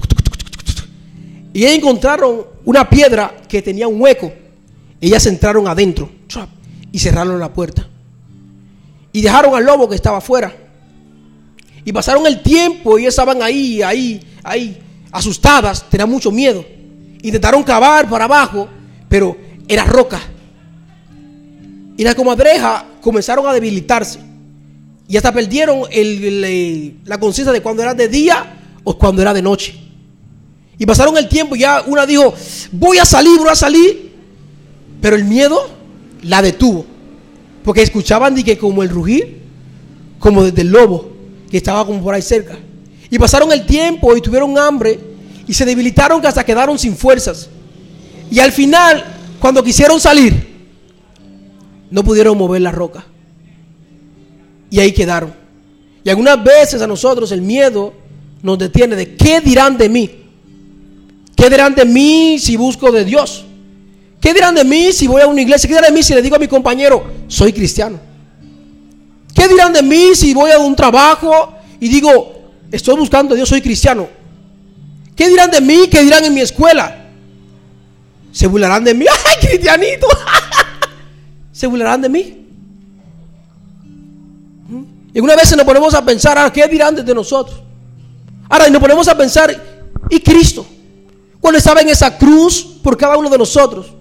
Y 1.54 1.66
ellos 1.66 1.78
encontraron 1.78 2.46
una 2.64 2.90
piedra 2.90 3.36
que 3.48 3.62
tenía 3.62 3.88
un 3.88 4.02
hueco. 4.02 4.32
Ellas 5.00 5.26
entraron 5.26 5.68
adentro 5.68 6.10
y 6.92 7.00
cerraron 7.00 7.40
la 7.40 7.54
puerta. 7.54 7.88
Y 9.14 9.22
dejaron 9.22 9.56
al 9.56 9.66
lobo 9.66 9.90
que 9.90 9.96
estaba 9.96 10.18
afuera. 10.18 10.54
Y 11.84 11.92
pasaron 11.92 12.26
el 12.28 12.42
tiempo 12.42 13.00
y 13.00 13.06
estaban 13.06 13.42
ahí, 13.42 13.82
ahí, 13.82 14.22
ahí, 14.44 14.78
asustadas, 15.12 15.90
tenían 15.90 16.10
mucho 16.10 16.32
miedo. 16.32 16.64
Intentaron 17.22 17.64
cavar 17.64 18.10
para 18.10 18.26
abajo, 18.26 18.68
pero 19.10 19.36
era 19.68 19.84
roca. 19.84 20.20
Y 21.98 22.04
las 22.04 22.16
comadrejas 22.16 22.84
comenzaron 23.02 23.46
a 23.48 23.54
debilitarse. 23.54 24.20
Y 25.08 25.18
hasta 25.18 25.34
perdieron 25.34 25.82
la 27.06 27.20
conciencia 27.20 27.52
de 27.52 27.62
cuando 27.62 27.84
era 27.84 27.94
de 27.94 28.08
día 28.08 28.60
o 28.84 28.98
cuando 28.98 29.22
era 29.22 29.34
de 29.34 29.42
noche. 29.42 29.76
Y 30.78 30.86
pasaron 30.86 31.18
el 31.18 31.28
tiempo 31.28 31.56
y 31.56 31.60
ya 31.60 31.84
una 31.86 32.06
dijo, 32.06 32.34
voy 32.72 32.98
a 32.98 33.06
salir, 33.06 33.38
voy 33.38 33.50
a 33.50 33.56
salir. 33.56 34.12
Pero 35.02 35.16
el 35.16 35.26
miedo 35.26 35.70
la 36.24 36.42
detuvo. 36.42 36.86
Porque 37.64 37.82
escuchaban 37.82 38.36
de 38.36 38.44
que 38.44 38.58
como 38.58 38.84
el 38.84 38.90
rugir, 38.90 39.42
como 40.20 40.44
desde 40.44 40.62
el 40.62 40.70
lobo, 40.70 41.12
que 41.50 41.58
estaba 41.58 41.86
como 41.86 42.02
por 42.02 42.14
ahí 42.14 42.22
cerca. 42.22 42.58
Y 43.10 43.20
pasaron 43.20 43.52
el 43.52 43.66
tiempo 43.66 44.16
y 44.16 44.22
tuvieron 44.22 44.58
hambre 44.58 45.00
y 45.48 45.54
se 45.54 45.66
debilitaron 45.66 46.26
hasta 46.26 46.46
quedaron 46.46 46.80
sin 46.80 46.96
fuerzas. 46.96 47.50
Y 48.32 48.40
al 48.40 48.52
final, 48.52 49.04
cuando 49.40 49.62
quisieron 49.64 50.00
salir, 50.00 50.50
no 51.90 52.04
pudieron 52.04 52.38
mover 52.38 52.62
la 52.62 52.72
roca. 52.72 53.06
Y 54.70 54.80
ahí 54.80 54.94
quedaron. 54.94 55.34
Y 56.04 56.10
algunas 56.10 56.42
veces 56.42 56.82
a 56.82 56.88
nosotros 56.88 57.32
el 57.34 57.42
miedo 57.42 57.94
nos 58.42 58.58
detiene 58.58 58.96
de 58.96 59.16
qué 59.16 59.42
dirán 59.42 59.78
de 59.78 59.90
mí. 59.90 60.10
¿Qué 61.36 61.50
dirán 61.50 61.76
de 61.76 61.86
mí 61.86 62.40
si 62.40 62.56
busco 62.56 62.92
de 62.92 63.04
Dios? 63.04 63.46
¿Qué 64.22 64.36
dirán 64.36 64.54
de 64.54 64.64
mí 64.64 64.94
si 64.94 65.08
voy 65.08 65.24
a 65.24 65.28
una 65.28 65.42
iglesia? 65.42 65.68
¿Qué 65.68 65.74
dirán 65.74 65.92
de 65.92 65.98
mí 65.98 66.04
si 66.04 66.14
le 66.14 66.22
digo 66.22 66.36
a 66.36 66.40
mi 66.40 66.48
compañero, 66.48 67.04
soy 67.28 67.52
cristiano? 67.52 68.00
¿Qué 69.34 69.48
dirán 69.48 69.74
de 69.74 69.82
mí 69.82 70.14
si 70.14 70.36
voy 70.36 70.52
a 70.52 70.60
un 70.60 70.76
trabajo 70.76 71.56
y 71.80 71.90
digo, 71.90 72.52
estoy 72.72 72.96
buscando 72.98 73.34
a 73.34 73.36
Dios, 73.36 73.50
soy 73.50 73.62
cristiano? 73.62 74.08
¿Qué 75.16 75.28
dirán 75.28 75.50
de 75.50 75.60
mí? 75.60 75.88
¿Qué 75.90 76.04
dirán 76.04 76.24
en 76.24 76.36
mi 76.36 76.42
escuela? 76.42 77.10
Se 78.32 78.46
burlarán 78.46 78.84
de 78.84 78.94
mí. 78.94 79.06
¡Ay, 79.26 79.48
cristianito! 79.48 80.08
Se 81.52 81.66
burlarán 81.66 82.02
de 82.04 82.10
mí. 82.10 82.38
Y 85.14 85.20
una 85.20 85.36
vez 85.36 85.56
nos 85.58 85.66
ponemos 85.66 85.94
a 85.96 86.06
pensar, 86.06 86.38
ah, 86.38 86.54
¿qué 86.54 86.66
dirán 86.68 86.96
de 86.96 87.16
nosotros? 87.16 87.60
Ahora, 88.48 88.68
y 88.68 88.72
nos 88.72 88.80
ponemos 88.80 89.08
a 89.08 89.18
pensar, 89.18 89.54
¿y 90.10 90.20
Cristo? 90.20 90.66
Cuando 91.40 91.58
estaba 91.58 91.82
en 91.82 91.90
esa 91.90 92.18
cruz 92.18 92.62
por 92.84 92.96
cada 92.96 93.18
uno 93.18 93.30
de 93.30 93.38
nosotros. 93.38 94.01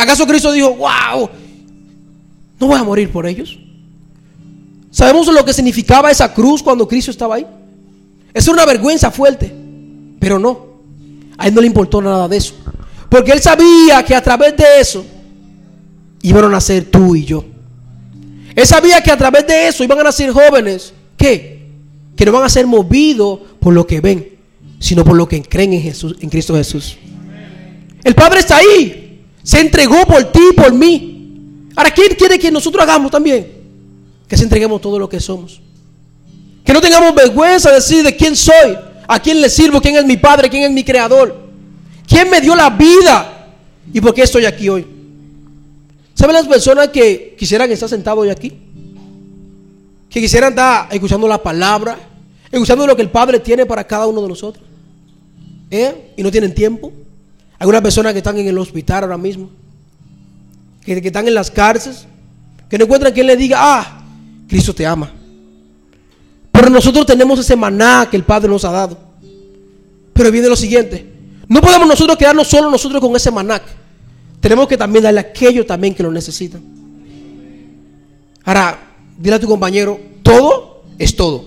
¿Acaso 0.00 0.26
Cristo 0.26 0.50
dijo, 0.50 0.76
wow, 0.76 1.28
no 2.58 2.66
voy 2.66 2.78
a 2.78 2.84
morir 2.84 3.10
por 3.10 3.26
ellos? 3.26 3.58
¿Sabemos 4.90 5.26
lo 5.26 5.44
que 5.44 5.52
significaba 5.52 6.10
esa 6.10 6.32
cruz 6.32 6.62
cuando 6.62 6.88
Cristo 6.88 7.10
estaba 7.10 7.34
ahí? 7.34 7.46
Es 8.32 8.48
una 8.48 8.64
vergüenza 8.64 9.10
fuerte, 9.10 9.54
pero 10.18 10.38
no. 10.38 10.70
A 11.36 11.48
él 11.48 11.54
no 11.54 11.60
le 11.60 11.66
importó 11.66 12.00
nada 12.00 12.28
de 12.28 12.38
eso. 12.38 12.54
Porque 13.10 13.32
él 13.32 13.40
sabía 13.40 14.02
que 14.02 14.14
a 14.14 14.22
través 14.22 14.56
de 14.56 14.64
eso 14.80 15.04
iban 16.22 16.44
a 16.44 16.48
nacer 16.48 16.86
tú 16.90 17.14
y 17.14 17.26
yo. 17.26 17.44
Él 18.54 18.66
sabía 18.66 19.02
que 19.02 19.10
a 19.10 19.18
través 19.18 19.46
de 19.46 19.68
eso 19.68 19.84
iban 19.84 19.98
a 19.98 20.04
nacer 20.04 20.30
jóvenes. 20.30 20.94
¿Qué? 21.18 21.68
Que 22.16 22.24
no 22.24 22.32
van 22.32 22.44
a 22.44 22.48
ser 22.48 22.66
movidos 22.66 23.40
por 23.60 23.74
lo 23.74 23.86
que 23.86 24.00
ven, 24.00 24.26
sino 24.78 25.04
por 25.04 25.14
lo 25.14 25.28
que 25.28 25.42
creen 25.42 25.74
en 25.74 25.82
Jesús, 25.82 26.16
en 26.20 26.30
Cristo 26.30 26.54
Jesús. 26.54 26.96
El 28.02 28.14
Padre 28.14 28.40
está 28.40 28.56
ahí. 28.56 28.99
Se 29.42 29.60
entregó 29.60 30.06
por 30.06 30.24
ti 30.24 30.40
y 30.50 30.54
por 30.54 30.72
mí. 30.72 31.68
Ahora, 31.76 31.90
¿quién 31.90 32.14
quiere 32.16 32.38
que 32.38 32.50
nosotros 32.50 32.82
hagamos 32.82 33.10
también? 33.10 33.50
Que 34.28 34.36
se 34.36 34.44
entreguemos 34.44 34.80
todo 34.80 34.98
lo 34.98 35.08
que 35.08 35.20
somos. 35.20 35.60
Que 36.64 36.72
no 36.72 36.80
tengamos 36.80 37.14
vergüenza 37.14 37.70
de 37.70 37.76
decir 37.76 38.02
de 38.04 38.14
quién 38.14 38.36
soy, 38.36 38.76
a 39.08 39.20
quién 39.20 39.40
le 39.40 39.48
sirvo, 39.48 39.80
quién 39.80 39.96
es 39.96 40.04
mi 40.04 40.16
Padre, 40.16 40.50
quién 40.50 40.64
es 40.64 40.70
mi 40.70 40.84
Creador, 40.84 41.48
quién 42.06 42.28
me 42.30 42.40
dio 42.40 42.54
la 42.54 42.70
vida 42.70 43.48
y 43.92 44.00
por 44.00 44.14
qué 44.14 44.22
estoy 44.22 44.44
aquí 44.44 44.68
hoy. 44.68 44.86
¿Saben 46.14 46.34
las 46.34 46.46
personas 46.46 46.88
que 46.88 47.34
quisieran 47.38 47.70
estar 47.70 47.88
sentados 47.88 48.20
hoy 48.20 48.30
aquí? 48.30 48.52
Que 50.10 50.20
quisieran 50.20 50.50
estar 50.50 50.88
escuchando 50.92 51.26
la 51.26 51.42
palabra, 51.42 51.98
escuchando 52.52 52.86
lo 52.86 52.94
que 52.94 53.02
el 53.02 53.10
Padre 53.10 53.40
tiene 53.40 53.64
para 53.64 53.84
cada 53.86 54.06
uno 54.06 54.20
de 54.20 54.28
nosotros. 54.28 54.64
¿Eh? 55.70 56.12
Y 56.16 56.22
no 56.22 56.30
tienen 56.30 56.52
tiempo. 56.52 56.92
Algunas 57.60 57.82
personas 57.82 58.12
que 58.14 58.18
están 58.18 58.38
en 58.38 58.48
el 58.48 58.56
hospital 58.56 59.04
ahora 59.04 59.18
mismo, 59.18 59.50
que, 60.82 61.00
que 61.00 61.08
están 61.08 61.28
en 61.28 61.34
las 61.34 61.50
cárceles, 61.50 62.06
que 62.70 62.78
no 62.78 62.84
encuentran 62.84 63.12
quien 63.12 63.26
le 63.26 63.36
diga, 63.36 63.58
ah, 63.60 64.02
Cristo 64.48 64.74
te 64.74 64.86
ama. 64.86 65.12
Pero 66.50 66.70
nosotros 66.70 67.04
tenemos 67.04 67.38
ese 67.38 67.54
maná 67.54 68.08
que 68.10 68.16
el 68.16 68.24
Padre 68.24 68.48
nos 68.48 68.64
ha 68.64 68.70
dado. 68.70 68.98
Pero 70.14 70.30
viene 70.30 70.48
lo 70.48 70.56
siguiente, 70.56 71.06
no 71.48 71.60
podemos 71.60 71.86
nosotros 71.86 72.16
quedarnos 72.16 72.48
solo 72.48 72.70
nosotros 72.70 72.98
con 72.98 73.14
ese 73.14 73.30
maná. 73.30 73.60
Tenemos 74.40 74.66
que 74.66 74.78
también 74.78 75.04
darle 75.04 75.20
a 75.20 75.24
aquellos 75.24 75.66
también 75.66 75.94
que 75.94 76.02
lo 76.02 76.10
necesitan. 76.10 76.62
Ahora, 78.42 78.78
dile 79.18 79.36
a 79.36 79.38
tu 79.38 79.46
compañero, 79.46 80.00
todo 80.22 80.84
es 80.98 81.14
todo. 81.14 81.44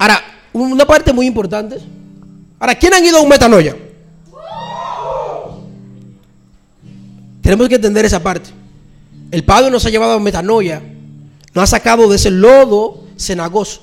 Ahora, 0.00 0.24
una 0.54 0.86
parte 0.86 1.12
muy 1.12 1.26
importante. 1.26 1.76
Ahora, 2.58 2.74
¿quién 2.74 2.94
han 2.94 3.04
ido 3.04 3.18
a 3.18 3.20
un 3.20 3.28
metanoia? 3.28 3.76
Tenemos 7.42 7.68
que 7.68 7.74
entender 7.74 8.06
esa 8.06 8.22
parte. 8.22 8.48
El 9.30 9.44
Padre 9.44 9.70
nos 9.70 9.84
ha 9.84 9.90
llevado 9.90 10.14
a 10.14 10.18
metanoia, 10.18 10.82
nos 11.52 11.64
ha 11.64 11.66
sacado 11.66 12.08
de 12.08 12.16
ese 12.16 12.30
lodo 12.30 13.02
cenagoso. 13.18 13.82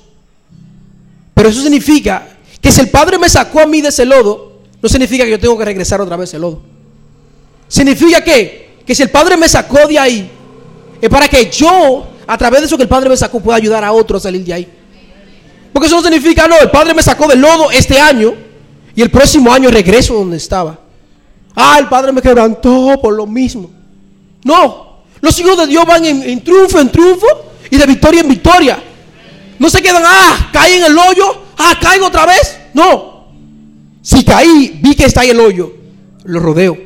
Pero 1.34 1.50
eso 1.50 1.62
significa 1.62 2.26
que 2.60 2.72
si 2.72 2.80
el 2.80 2.88
Padre 2.90 3.16
me 3.16 3.28
sacó 3.28 3.60
a 3.60 3.66
mí 3.66 3.80
de 3.80 3.90
ese 3.90 4.04
lodo, 4.04 4.62
no 4.82 4.88
significa 4.88 5.24
que 5.24 5.30
yo 5.30 5.38
tengo 5.38 5.56
que 5.56 5.66
regresar 5.66 6.00
otra 6.00 6.16
vez 6.16 6.30
ese 6.30 6.40
lodo. 6.40 6.62
Significa 7.68 8.24
que, 8.24 8.80
que 8.84 8.92
si 8.92 9.04
el 9.04 9.10
Padre 9.10 9.36
me 9.36 9.48
sacó 9.48 9.86
de 9.86 9.96
ahí, 9.96 10.28
es 11.00 11.08
para 11.08 11.28
que 11.28 11.48
yo, 11.48 12.08
a 12.26 12.36
través 12.36 12.62
de 12.62 12.66
eso 12.66 12.76
que 12.76 12.82
el 12.82 12.88
Padre 12.88 13.08
me 13.08 13.16
sacó, 13.16 13.38
pueda 13.38 13.56
ayudar 13.56 13.84
a 13.84 13.92
otros 13.92 14.20
a 14.22 14.24
salir 14.24 14.44
de 14.44 14.52
ahí. 14.52 14.77
Porque 15.72 15.86
eso 15.86 15.96
no 15.96 16.02
significa, 16.02 16.48
no, 16.48 16.58
el 16.58 16.70
Padre 16.70 16.94
me 16.94 17.02
sacó 17.02 17.26
del 17.28 17.40
lodo 17.40 17.70
este 17.70 18.00
año 18.00 18.34
y 18.94 19.02
el 19.02 19.10
próximo 19.10 19.52
año 19.52 19.70
regreso 19.70 20.14
donde 20.14 20.36
estaba. 20.36 20.78
Ah, 21.54 21.76
el 21.78 21.88
Padre 21.88 22.12
me 22.12 22.22
quebrantó 22.22 22.98
por 23.00 23.14
lo 23.14 23.26
mismo. 23.26 23.70
No, 24.44 25.02
los 25.20 25.38
hijos 25.38 25.56
de 25.58 25.66
Dios 25.66 25.84
van 25.86 26.04
en, 26.04 26.22
en 26.22 26.42
triunfo 26.42 26.80
en 26.80 26.90
triunfo 26.90 27.26
y 27.70 27.76
de 27.76 27.86
victoria 27.86 28.20
en 28.20 28.28
victoria. 28.28 28.82
No 29.58 29.68
se 29.68 29.82
quedan, 29.82 30.02
ah, 30.06 30.50
caí 30.52 30.74
en 30.74 30.84
el 30.84 30.96
hoyo, 30.96 31.24
ah, 31.58 31.74
caigo 31.80 32.06
otra 32.06 32.26
vez. 32.26 32.58
No. 32.74 33.26
Si 34.02 34.24
caí, 34.24 34.78
vi 34.82 34.94
que 34.94 35.04
está 35.04 35.22
ahí 35.22 35.30
el 35.30 35.40
hoyo, 35.40 35.72
lo 36.24 36.40
rodeo. 36.40 36.78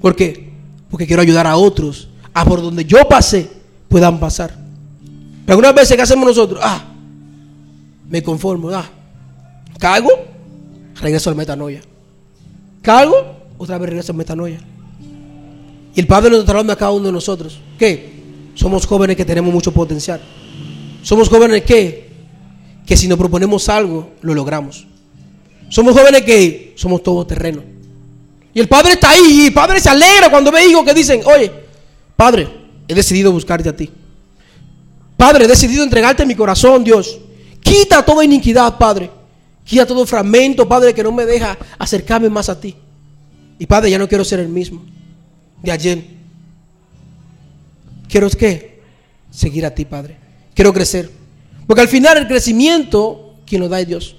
¿Por 0.00 0.16
qué? 0.16 0.50
Porque 0.90 1.06
quiero 1.06 1.22
ayudar 1.22 1.46
a 1.46 1.56
otros 1.56 2.08
a 2.34 2.44
por 2.44 2.60
donde 2.62 2.84
yo 2.84 3.08
pasé 3.08 3.50
puedan 3.88 4.18
pasar. 4.18 4.50
Pero 5.44 5.52
algunas 5.54 5.74
veces, 5.74 5.96
¿qué 5.96 6.02
hacemos 6.02 6.26
nosotros? 6.26 6.60
Ah, 6.62 6.84
me 8.10 8.22
conformo, 8.22 8.70
ah, 8.70 8.90
caigo, 9.78 10.10
regreso 11.00 11.30
al 11.30 11.36
metanoia. 11.36 11.80
Caigo, 12.82 13.14
otra 13.56 13.78
vez 13.78 13.88
regreso 13.88 14.12
al 14.12 14.18
metanoia. 14.18 14.58
Y 15.94 16.00
el 16.00 16.06
Padre 16.08 16.30
nos 16.30 16.40
está 16.40 16.52
hablando 16.52 16.72
a 16.72 16.76
cada 16.76 16.90
uno 16.90 17.06
de 17.06 17.12
nosotros. 17.12 17.60
¿Qué? 17.78 18.10
Somos 18.54 18.84
jóvenes 18.84 19.16
que 19.16 19.24
tenemos 19.24 19.54
mucho 19.54 19.72
potencial. 19.72 20.20
Somos 21.02 21.28
jóvenes 21.28 21.62
que, 21.62 22.10
que 22.84 22.96
si 22.96 23.06
nos 23.06 23.16
proponemos 23.16 23.68
algo, 23.68 24.10
lo 24.22 24.34
logramos. 24.34 24.86
Somos 25.68 25.96
jóvenes 25.96 26.22
que 26.22 26.74
somos 26.76 27.04
todos 27.04 27.28
terrenos. 27.28 27.62
Y 28.52 28.58
el 28.58 28.68
Padre 28.68 28.94
está 28.94 29.10
ahí 29.10 29.42
y 29.42 29.46
el 29.46 29.52
Padre 29.52 29.78
se 29.78 29.88
alegra 29.88 30.30
cuando 30.30 30.50
ve 30.50 30.66
hijos 30.66 30.84
que 30.84 30.94
dicen, 30.94 31.20
oye, 31.24 31.50
Padre, 32.16 32.48
he 32.88 32.94
decidido 32.94 33.30
buscarte 33.30 33.68
a 33.68 33.76
ti. 33.76 33.88
Padre, 35.16 35.44
he 35.44 35.48
decidido 35.48 35.84
entregarte 35.84 36.26
mi 36.26 36.34
corazón, 36.34 36.82
Dios. 36.82 37.20
Quita 37.62 38.04
toda 38.04 38.24
iniquidad, 38.24 38.76
Padre. 38.78 39.10
Quita 39.64 39.86
todo 39.86 40.04
fragmento, 40.06 40.66
Padre, 40.68 40.94
que 40.94 41.02
no 41.02 41.12
me 41.12 41.26
deja 41.26 41.56
acercarme 41.78 42.28
más 42.28 42.48
a 42.48 42.60
ti. 42.60 42.74
Y 43.58 43.66
Padre, 43.66 43.90
ya 43.90 43.98
no 43.98 44.08
quiero 44.08 44.24
ser 44.24 44.40
el 44.40 44.48
mismo 44.48 44.84
de 45.62 45.70
ayer. 45.70 46.04
Quiero 48.08 48.28
que 48.30 48.80
seguir 49.30 49.64
a 49.64 49.74
ti, 49.74 49.84
Padre. 49.84 50.16
Quiero 50.54 50.72
crecer. 50.72 51.10
Porque 51.66 51.82
al 51.82 51.88
final 51.88 52.16
el 52.16 52.26
crecimiento, 52.26 53.36
quien 53.46 53.60
lo 53.60 53.68
da 53.68 53.80
es 53.80 53.86
Dios. 53.86 54.16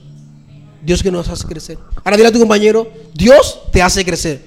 Dios 0.81 1.03
que 1.03 1.12
nos 1.12 1.27
hace 1.27 1.45
crecer. 1.45 1.77
Ahora 2.03 2.17
dile 2.17 2.29
a 2.29 2.31
tu 2.31 2.39
compañero, 2.39 2.91
Dios 3.13 3.62
te 3.71 3.81
hace 3.81 4.05
crecer. 4.05 4.41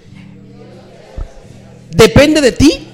Depende 1.90 2.40
de 2.40 2.52
ti. 2.52 2.88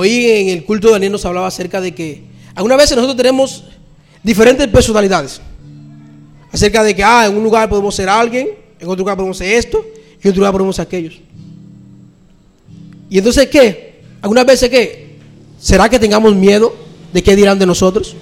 Hoy 0.00 0.26
en 0.26 0.48
el 0.50 0.64
culto 0.64 0.86
de 0.86 0.92
Daniel 0.92 1.10
nos 1.10 1.24
hablaba 1.24 1.48
acerca 1.48 1.80
de 1.80 1.92
que 1.92 2.22
algunas 2.54 2.78
veces 2.78 2.94
nosotros 2.94 3.16
tenemos 3.16 3.64
diferentes 4.22 4.68
personalidades. 4.68 5.40
Acerca 6.52 6.84
de 6.84 6.94
que, 6.94 7.02
ah, 7.02 7.26
en 7.26 7.36
un 7.36 7.42
lugar 7.42 7.68
podemos 7.68 7.96
ser 7.96 8.08
alguien, 8.08 8.48
en 8.78 8.86
otro 8.86 8.98
lugar 9.00 9.16
podemos 9.16 9.36
ser 9.36 9.54
esto, 9.54 9.84
y 10.22 10.28
en 10.28 10.30
otro 10.30 10.38
lugar 10.38 10.52
podemos 10.52 10.76
ser 10.76 10.86
aquellos. 10.86 11.18
Y 13.10 13.18
entonces, 13.18 13.48
¿qué? 13.48 13.98
Algunas 14.22 14.46
veces, 14.46 14.70
¿qué? 14.70 15.16
¿Será 15.58 15.88
que 15.88 15.98
tengamos 15.98 16.32
miedo 16.32 16.72
de 17.12 17.20
qué 17.20 17.34
dirán 17.34 17.58
de 17.58 17.66
nosotros? 17.66 18.14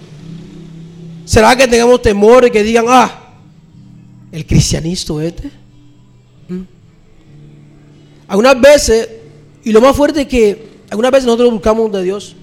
¿Será 1.27 1.55
que 1.57 1.69
tengamos 1.69 2.01
temor 2.01 2.45
de 2.45 2.51
que 2.51 2.63
digan, 2.63 2.87
ah, 2.89 3.35
el 4.33 4.47
cristianista 4.47 5.13
este? 5.23 5.51
¿Mm? 6.49 6.63
Algunas 8.29 8.59
veces, 8.63 9.11
y 9.63 9.73
lo 9.73 9.83
más 9.83 9.95
fuerte 9.95 10.23
es 10.23 10.27
que 10.27 10.76
algunas 10.91 11.11
veces 11.11 11.27
nosotros 11.27 11.53
buscamos 11.53 11.93
de 11.93 12.03
Dios. 12.03 12.37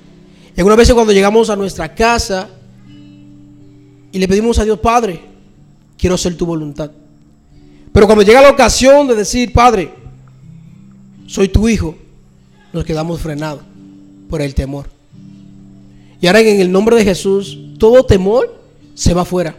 Y 0.56 0.60
algunas 0.60 0.77
veces 0.77 0.93
cuando 0.93 1.13
llegamos 1.13 1.49
a 1.49 1.56
nuestra 1.56 1.93
casa 1.93 2.49
y 4.12 4.19
le 4.19 4.27
pedimos 4.27 4.60
a 4.60 4.65
Dios, 4.65 4.79
Padre, 4.79 5.21
quiero 5.97 6.15
hacer 6.15 6.36
tu 6.38 6.45
voluntad. 6.45 6.91
Pero 7.91 8.06
cuando 8.06 8.23
llega 8.23 8.41
la 8.41 8.49
ocasión 8.49 9.08
de 9.08 9.15
decir, 9.15 9.53
Padre, 9.53 9.93
soy 11.27 11.47
tu 11.47 11.67
hijo, 11.69 11.95
nos 12.71 12.84
quedamos 12.84 13.21
frenados 13.21 13.62
por 14.29 14.41
el 14.41 14.53
temor. 14.53 14.88
Y 16.19 16.27
ahora 16.27 16.39
en 16.39 16.60
el 16.60 16.71
nombre 16.71 16.95
de 16.95 17.03
Jesús, 17.03 17.58
todo 17.77 18.06
temor 18.06 18.62
se 18.95 19.13
va 19.13 19.25
fuera. 19.25 19.56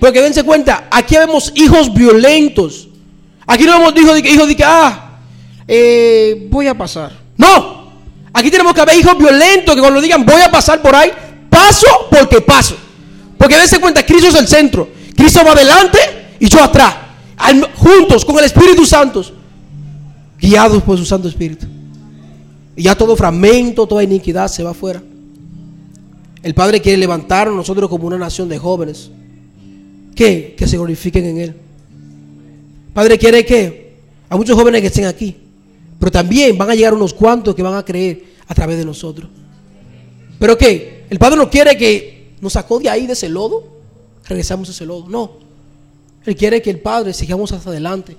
Porque 0.00 0.20
dense 0.20 0.42
cuenta, 0.42 0.88
aquí 0.90 1.16
vemos 1.16 1.52
hijos 1.56 1.92
violentos. 1.92 2.88
Aquí 3.46 3.64
no 3.64 3.78
vemos 3.78 3.94
hijos 3.96 4.14
de 4.14 4.22
que, 4.22 4.30
hijos 4.30 4.48
de 4.48 4.56
que 4.56 4.64
ah, 4.64 5.20
eh, 5.66 6.48
voy 6.50 6.66
a 6.66 6.76
pasar. 6.76 7.12
No, 7.36 7.77
aquí 8.38 8.50
tenemos 8.50 8.72
que 8.72 8.80
haber 8.80 8.96
hijos 8.96 9.18
violentos 9.18 9.74
que 9.74 9.80
cuando 9.80 10.00
digan 10.00 10.24
voy 10.24 10.40
a 10.40 10.50
pasar 10.50 10.80
por 10.80 10.94
ahí, 10.94 11.10
paso 11.50 11.86
porque 12.10 12.40
paso. 12.40 12.76
Porque 13.36 13.56
dense 13.56 13.80
cuenta, 13.80 14.04
Cristo 14.04 14.28
es 14.28 14.34
el 14.34 14.48
centro. 14.48 14.88
Cristo 15.16 15.40
va 15.44 15.52
adelante 15.52 15.98
y 16.40 16.48
yo 16.48 16.62
atrás. 16.62 16.94
juntos 17.76 18.24
con 18.24 18.38
el 18.38 18.44
Espíritu 18.44 18.84
Santo. 18.84 19.24
Guiados 20.40 20.82
por 20.82 20.96
su 20.98 21.04
Santo 21.04 21.28
Espíritu. 21.28 21.66
Y 22.76 22.82
ya 22.82 22.96
todo 22.96 23.16
fragmento, 23.16 23.86
toda 23.86 24.02
iniquidad 24.02 24.48
se 24.48 24.62
va 24.62 24.70
afuera. 24.70 25.02
El 26.42 26.54
Padre 26.54 26.80
quiere 26.80 26.98
levantarnos 26.98 27.56
nosotros 27.56 27.88
como 27.88 28.06
una 28.06 28.18
nación 28.18 28.48
de 28.48 28.58
jóvenes. 28.58 29.10
Que 30.14 30.54
se 30.58 30.76
glorifiquen 30.76 31.24
en 31.26 31.38
Él. 31.38 31.54
Padre 32.92 33.18
quiere 33.18 33.44
que 33.44 33.98
a 34.28 34.36
muchos 34.36 34.56
jóvenes 34.56 34.80
que 34.80 34.88
estén 34.88 35.06
aquí. 35.06 35.36
Pero 35.98 36.12
también 36.12 36.56
van 36.58 36.70
a 36.70 36.74
llegar 36.74 36.94
unos 36.94 37.14
cuantos 37.14 37.54
que 37.54 37.62
van 37.62 37.74
a 37.74 37.84
creer 37.84 38.27
a 38.48 38.54
través 38.54 38.78
de 38.78 38.84
nosotros. 38.84 39.30
Pero 40.38 40.56
que 40.56 41.06
el 41.10 41.18
Padre 41.18 41.36
no 41.36 41.50
quiere 41.50 41.76
que 41.76 42.34
nos 42.40 42.54
sacó 42.54 42.78
de 42.78 42.88
ahí, 42.88 43.06
de 43.06 43.12
ese 43.12 43.28
lodo, 43.28 43.64
regresamos 44.26 44.68
a 44.68 44.72
ese 44.72 44.86
lodo. 44.86 45.08
No. 45.08 45.32
Él 46.24 46.36
quiere 46.36 46.60
que 46.60 46.70
el 46.70 46.80
Padre 46.80 47.12
sigamos 47.12 47.52
hacia 47.52 47.70
adelante. 47.70 48.16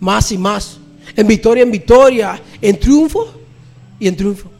Más 0.00 0.30
y 0.32 0.38
más. 0.38 0.78
En 1.14 1.26
victoria, 1.26 1.62
en 1.62 1.70
victoria. 1.70 2.40
En 2.60 2.78
triunfo 2.78 3.28
y 3.98 4.08
en 4.08 4.16
triunfo. 4.16 4.50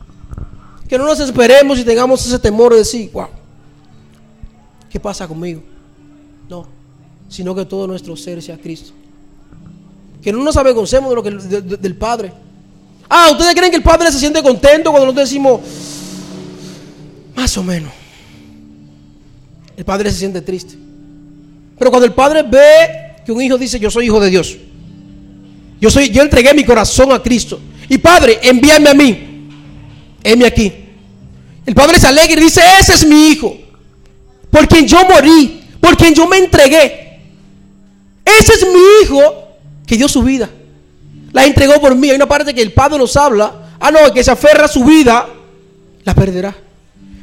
Que 0.88 0.98
no 0.98 1.04
nos 1.04 1.18
esperemos 1.20 1.78
y 1.78 1.84
tengamos 1.84 2.24
ese 2.24 2.38
temor 2.38 2.72
de 2.72 2.78
decir, 2.78 3.10
wow, 3.12 3.26
¿qué 4.88 5.00
pasa 5.00 5.26
conmigo? 5.26 5.62
No, 6.48 6.66
sino 7.28 7.54
que 7.54 7.64
todo 7.64 7.86
nuestro 7.88 8.16
ser 8.16 8.40
sea 8.40 8.56
Cristo. 8.56 8.92
Que 10.22 10.32
no 10.32 10.42
nos 10.42 10.56
avergoncemos 10.56 11.10
de 11.10 11.16
lo 11.16 11.76
del 11.76 11.96
Padre. 11.96 12.32
Ah, 13.08 13.30
¿ustedes 13.30 13.54
creen 13.54 13.70
que 13.70 13.76
el 13.76 13.82
Padre 13.82 14.10
se 14.10 14.18
siente 14.18 14.42
contento 14.42 14.90
cuando 14.90 15.06
nosotros 15.06 15.28
decimos, 15.28 15.60
más 17.34 17.56
o 17.56 17.62
menos? 17.62 17.92
El 19.76 19.84
Padre 19.84 20.10
se 20.10 20.18
siente 20.18 20.40
triste. 20.40 20.74
Pero 21.78 21.90
cuando 21.90 22.06
el 22.06 22.12
Padre 22.12 22.42
ve 22.42 23.22
que 23.24 23.32
un 23.32 23.40
hijo 23.40 23.58
dice, 23.58 23.78
yo 23.78 23.90
soy 23.90 24.06
hijo 24.06 24.20
de 24.20 24.30
Dios. 24.30 24.56
Yo, 25.80 25.90
soy, 25.90 26.10
yo 26.10 26.22
entregué 26.22 26.54
mi 26.54 26.64
corazón 26.64 27.12
a 27.12 27.22
Cristo. 27.22 27.60
Y 27.88 27.98
Padre, 27.98 28.40
envíame 28.42 28.88
a 28.88 28.94
mí 28.94 29.26
heme 30.26 30.46
aquí. 30.46 30.72
El 31.64 31.74
padre 31.74 31.98
se 31.98 32.06
alegra 32.06 32.40
y 32.40 32.44
dice, 32.44 32.60
ese 32.80 32.94
es 32.94 33.06
mi 33.06 33.28
hijo, 33.28 33.56
por 34.50 34.68
quien 34.68 34.86
yo 34.86 35.04
morí, 35.04 35.62
por 35.80 35.96
quien 35.96 36.14
yo 36.14 36.26
me 36.28 36.38
entregué. 36.38 37.20
Ese 38.24 38.52
es 38.54 38.66
mi 38.66 38.80
hijo 39.02 39.48
que 39.86 39.96
dio 39.96 40.08
su 40.08 40.22
vida. 40.22 40.50
La 41.36 41.44
entregó 41.44 41.78
por 41.78 41.94
mí. 41.94 42.08
Hay 42.08 42.16
una 42.16 42.26
parte 42.26 42.54
que 42.54 42.62
el 42.62 42.72
padre 42.72 42.96
nos 42.96 43.14
habla. 43.14 43.74
Ah, 43.78 43.90
no, 43.90 44.10
que 44.10 44.24
se 44.24 44.30
aferra 44.30 44.64
a 44.64 44.68
su 44.68 44.82
vida, 44.82 45.28
la 46.02 46.14
perderá. 46.14 46.56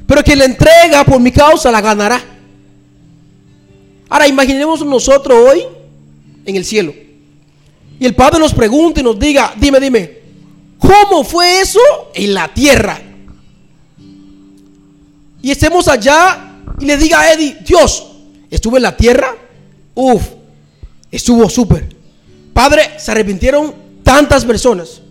Pero 0.06 0.24
quien 0.24 0.38
la 0.38 0.46
entrega 0.46 1.04
por 1.04 1.20
mi 1.20 1.32
causa, 1.32 1.72
la 1.72 1.82
ganará. 1.82 2.22
Ahora 4.08 4.28
imaginemos 4.28 4.86
nosotros 4.86 5.36
hoy 5.50 5.66
en 6.46 6.56
el 6.56 6.64
cielo. 6.64 6.94
Y 8.00 8.06
el 8.06 8.14
Padre 8.14 8.38
nos 8.38 8.54
pregunta 8.54 9.00
y 9.00 9.04
nos 9.04 9.18
diga, 9.18 9.52
dime, 9.58 9.80
dime, 9.80 10.22
¿Cómo 10.78 11.24
fue 11.24 11.62
eso 11.62 11.80
en 12.14 12.36
la 12.36 12.54
tierra? 12.54 13.02
Y 15.42 15.50
estemos 15.50 15.88
allá 15.88 16.52
y 16.80 16.86
le 16.86 16.98
diga 16.98 17.20
a 17.20 17.34
Eddie, 17.34 17.58
Dios, 17.66 18.06
estuve 18.52 18.78
en 18.78 18.84
la 18.84 18.96
tierra 18.96 19.34
Uf, 19.96 20.24
estuvo 21.10 21.50
súper. 21.50 21.90
Padre, 22.54 23.00
se 23.00 23.10
arrepintieron 23.10 23.83
tantas 24.04 24.46
personas. 24.46 25.02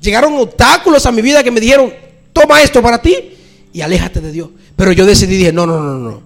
Llegaron 0.00 0.34
obstáculos 0.34 1.04
a 1.06 1.12
mi 1.12 1.20
vida 1.20 1.42
que 1.42 1.50
me 1.50 1.60
dijeron, 1.60 1.92
toma 2.32 2.62
esto 2.62 2.80
para 2.80 3.00
ti 3.00 3.16
y 3.72 3.80
aléjate 3.80 4.20
de 4.20 4.32
Dios. 4.32 4.50
Pero 4.76 4.92
yo 4.92 5.04
decidí, 5.04 5.36
dije, 5.36 5.52
no, 5.52 5.66
no, 5.66 5.80
no, 5.80 5.98
no. 5.98 6.22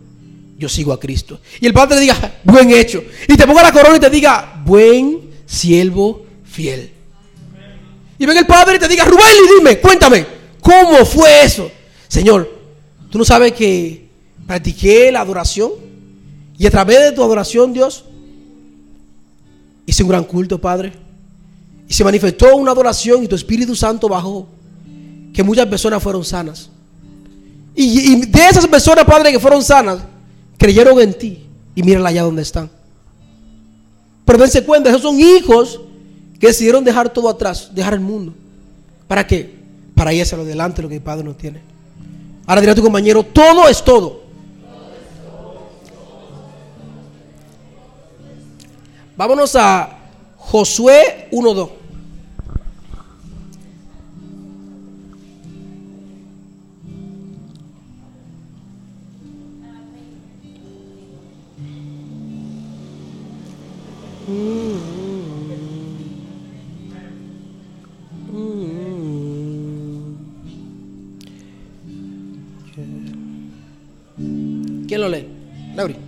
Yo 0.57 0.69
sigo 0.69 0.93
a 0.93 1.01
Cristo. 1.01 1.41
Y 1.61 1.67
el 1.67 1.73
Padre 1.73 1.99
diga, 1.99 2.39
buen 2.45 2.71
hecho. 2.71 3.03
Y 3.29 3.37
te 3.37 3.47
ponga 3.47 3.63
la 3.63 3.73
corona 3.73 3.97
y 3.97 4.01
te 4.01 4.11
diga, 4.11 4.63
buen 4.65 5.31
siervo 5.47 6.25
fiel. 6.45 6.93
Y 8.19 8.27
venga 8.27 8.41
el 8.41 8.47
Padre 8.47 8.77
y 8.77 8.79
te 8.79 8.89
diga, 8.89 9.05
Rubén, 9.05 9.27
y 9.45 9.59
dime, 9.59 9.81
cuéntame, 9.81 10.25
¿cómo 10.61 11.05
fue 11.05 11.45
eso? 11.45 11.71
Señor, 12.07 12.49
tú 13.11 13.19
no 13.19 13.25
sabes 13.25 13.53
que 13.53 14.09
practiqué 14.47 15.11
la 15.11 15.21
adoración 15.21 15.73
y 16.57 16.67
a 16.67 16.71
través 16.71 17.01
de 17.01 17.13
tu 17.13 17.23
adoración, 17.23 17.73
Dios, 17.73 18.05
hice 19.87 20.03
un 20.05 20.09
gran 20.09 20.25
culto, 20.25 20.61
Padre. 20.61 20.93
Y 21.89 21.95
se 21.95 22.05
manifestó 22.05 22.57
una 22.57 22.73
adoración 22.73 23.23
y 23.25 23.29
tu 23.29 23.35
Espíritu 23.35 23.75
Santo 23.75 24.09
bajó. 24.09 24.47
Que 25.33 25.43
muchas 25.43 25.67
personas 25.67 26.03
fueron 26.03 26.25
sanas. 26.25 26.71
Y, 27.75 28.27
de 28.27 28.47
esas 28.47 28.67
personas, 28.69 29.05
Padre, 29.05 29.33
que 29.33 29.41
fueron 29.41 29.63
sanas, 29.63 29.99
creyeron 30.57 31.01
en 31.01 31.13
ti. 31.13 31.47
Y 31.75 31.83
mírala 31.83 32.09
allá 32.09 32.23
donde 32.23 32.43
están. 32.43 32.71
Pero 34.25 34.39
dense 34.39 34.65
cuenta, 34.65 34.89
esos 34.91 35.03
son 35.03 35.19
hijos 35.19 35.81
que 36.39 36.47
decidieron 36.47 36.85
dejar 36.85 37.13
todo 37.13 37.29
atrás, 37.29 37.71
dejar 37.75 37.95
el 37.95 38.01
mundo. 38.01 38.33
¿Para 39.09 39.27
qué? 39.27 39.55
Para 39.95 40.13
irse 40.13 40.35
a 40.35 40.39
lo 40.39 40.45
delante, 40.45 40.83
lo 40.83 40.89
que 40.89 40.97
el 40.97 41.03
Padre 41.03 41.25
no 41.25 41.35
tiene. 41.35 41.61
Ahora 42.47 42.61
dirá 42.61 42.75
tu 42.75 42.83
compañero, 42.83 43.23
todo 43.23 43.69
es 43.69 43.83
todo. 43.83 44.23
Vámonos 49.17 49.55
a 49.57 50.04
Josué 50.51 51.29
1.2. 51.33 51.71
¿Quién 74.87 75.01
lo 75.01 75.09
lee? 75.09 75.27
Lauri. 75.75 76.04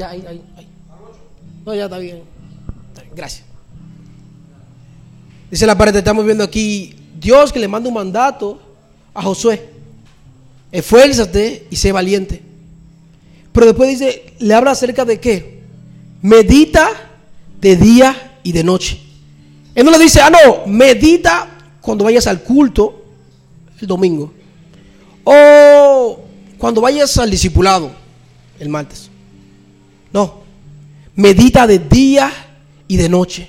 Ya, 0.00 0.08
ahí, 0.08 0.24
ahí, 0.26 0.42
ahí. 0.56 0.66
No, 1.66 1.74
ya. 1.74 1.84
Está 1.84 1.98
bien, 1.98 2.22
Gracias. 3.14 3.44
Dice 5.50 5.66
la 5.66 5.76
pared, 5.76 5.94
estamos 5.94 6.24
viendo 6.24 6.42
aquí, 6.42 6.94
Dios 7.20 7.52
que 7.52 7.58
le 7.58 7.68
manda 7.68 7.86
un 7.88 7.94
mandato 7.94 8.58
a 9.12 9.20
Josué. 9.20 9.68
Esfuérzate 10.72 11.66
y 11.68 11.76
sé 11.76 11.92
valiente. 11.92 12.40
Pero 13.52 13.66
después 13.66 13.90
dice, 13.90 14.32
le 14.38 14.54
habla 14.54 14.70
acerca 14.70 15.04
de 15.04 15.20
qué? 15.20 15.60
Medita 16.22 16.88
de 17.60 17.76
día 17.76 18.38
y 18.42 18.52
de 18.52 18.64
noche. 18.64 18.98
Él 19.74 19.84
no 19.84 19.90
le 19.90 19.98
dice, 19.98 20.22
ah, 20.22 20.30
no, 20.30 20.66
medita 20.66 21.46
cuando 21.82 22.04
vayas 22.04 22.26
al 22.26 22.42
culto 22.42 23.04
el 23.78 23.86
domingo. 23.86 24.32
O 25.24 26.20
cuando 26.56 26.80
vayas 26.80 27.18
al 27.18 27.30
discipulado 27.30 27.90
el 28.58 28.70
martes. 28.70 29.09
No, 30.12 30.40
medita 31.14 31.66
de 31.66 31.78
día 31.78 32.32
y 32.88 32.96
de 32.96 33.08
noche. 33.08 33.48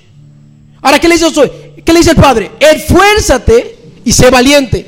Ahora, 0.80 0.98
¿qué 0.98 1.08
le 1.08 1.14
dice 1.14 1.26
Josué? 1.26 1.74
¿Qué 1.84 1.92
le 1.92 2.00
dice 2.00 2.10
el 2.10 2.16
Padre? 2.16 2.52
Esfuérzate 2.60 3.76
y 4.04 4.12
sé 4.12 4.30
valiente. 4.30 4.86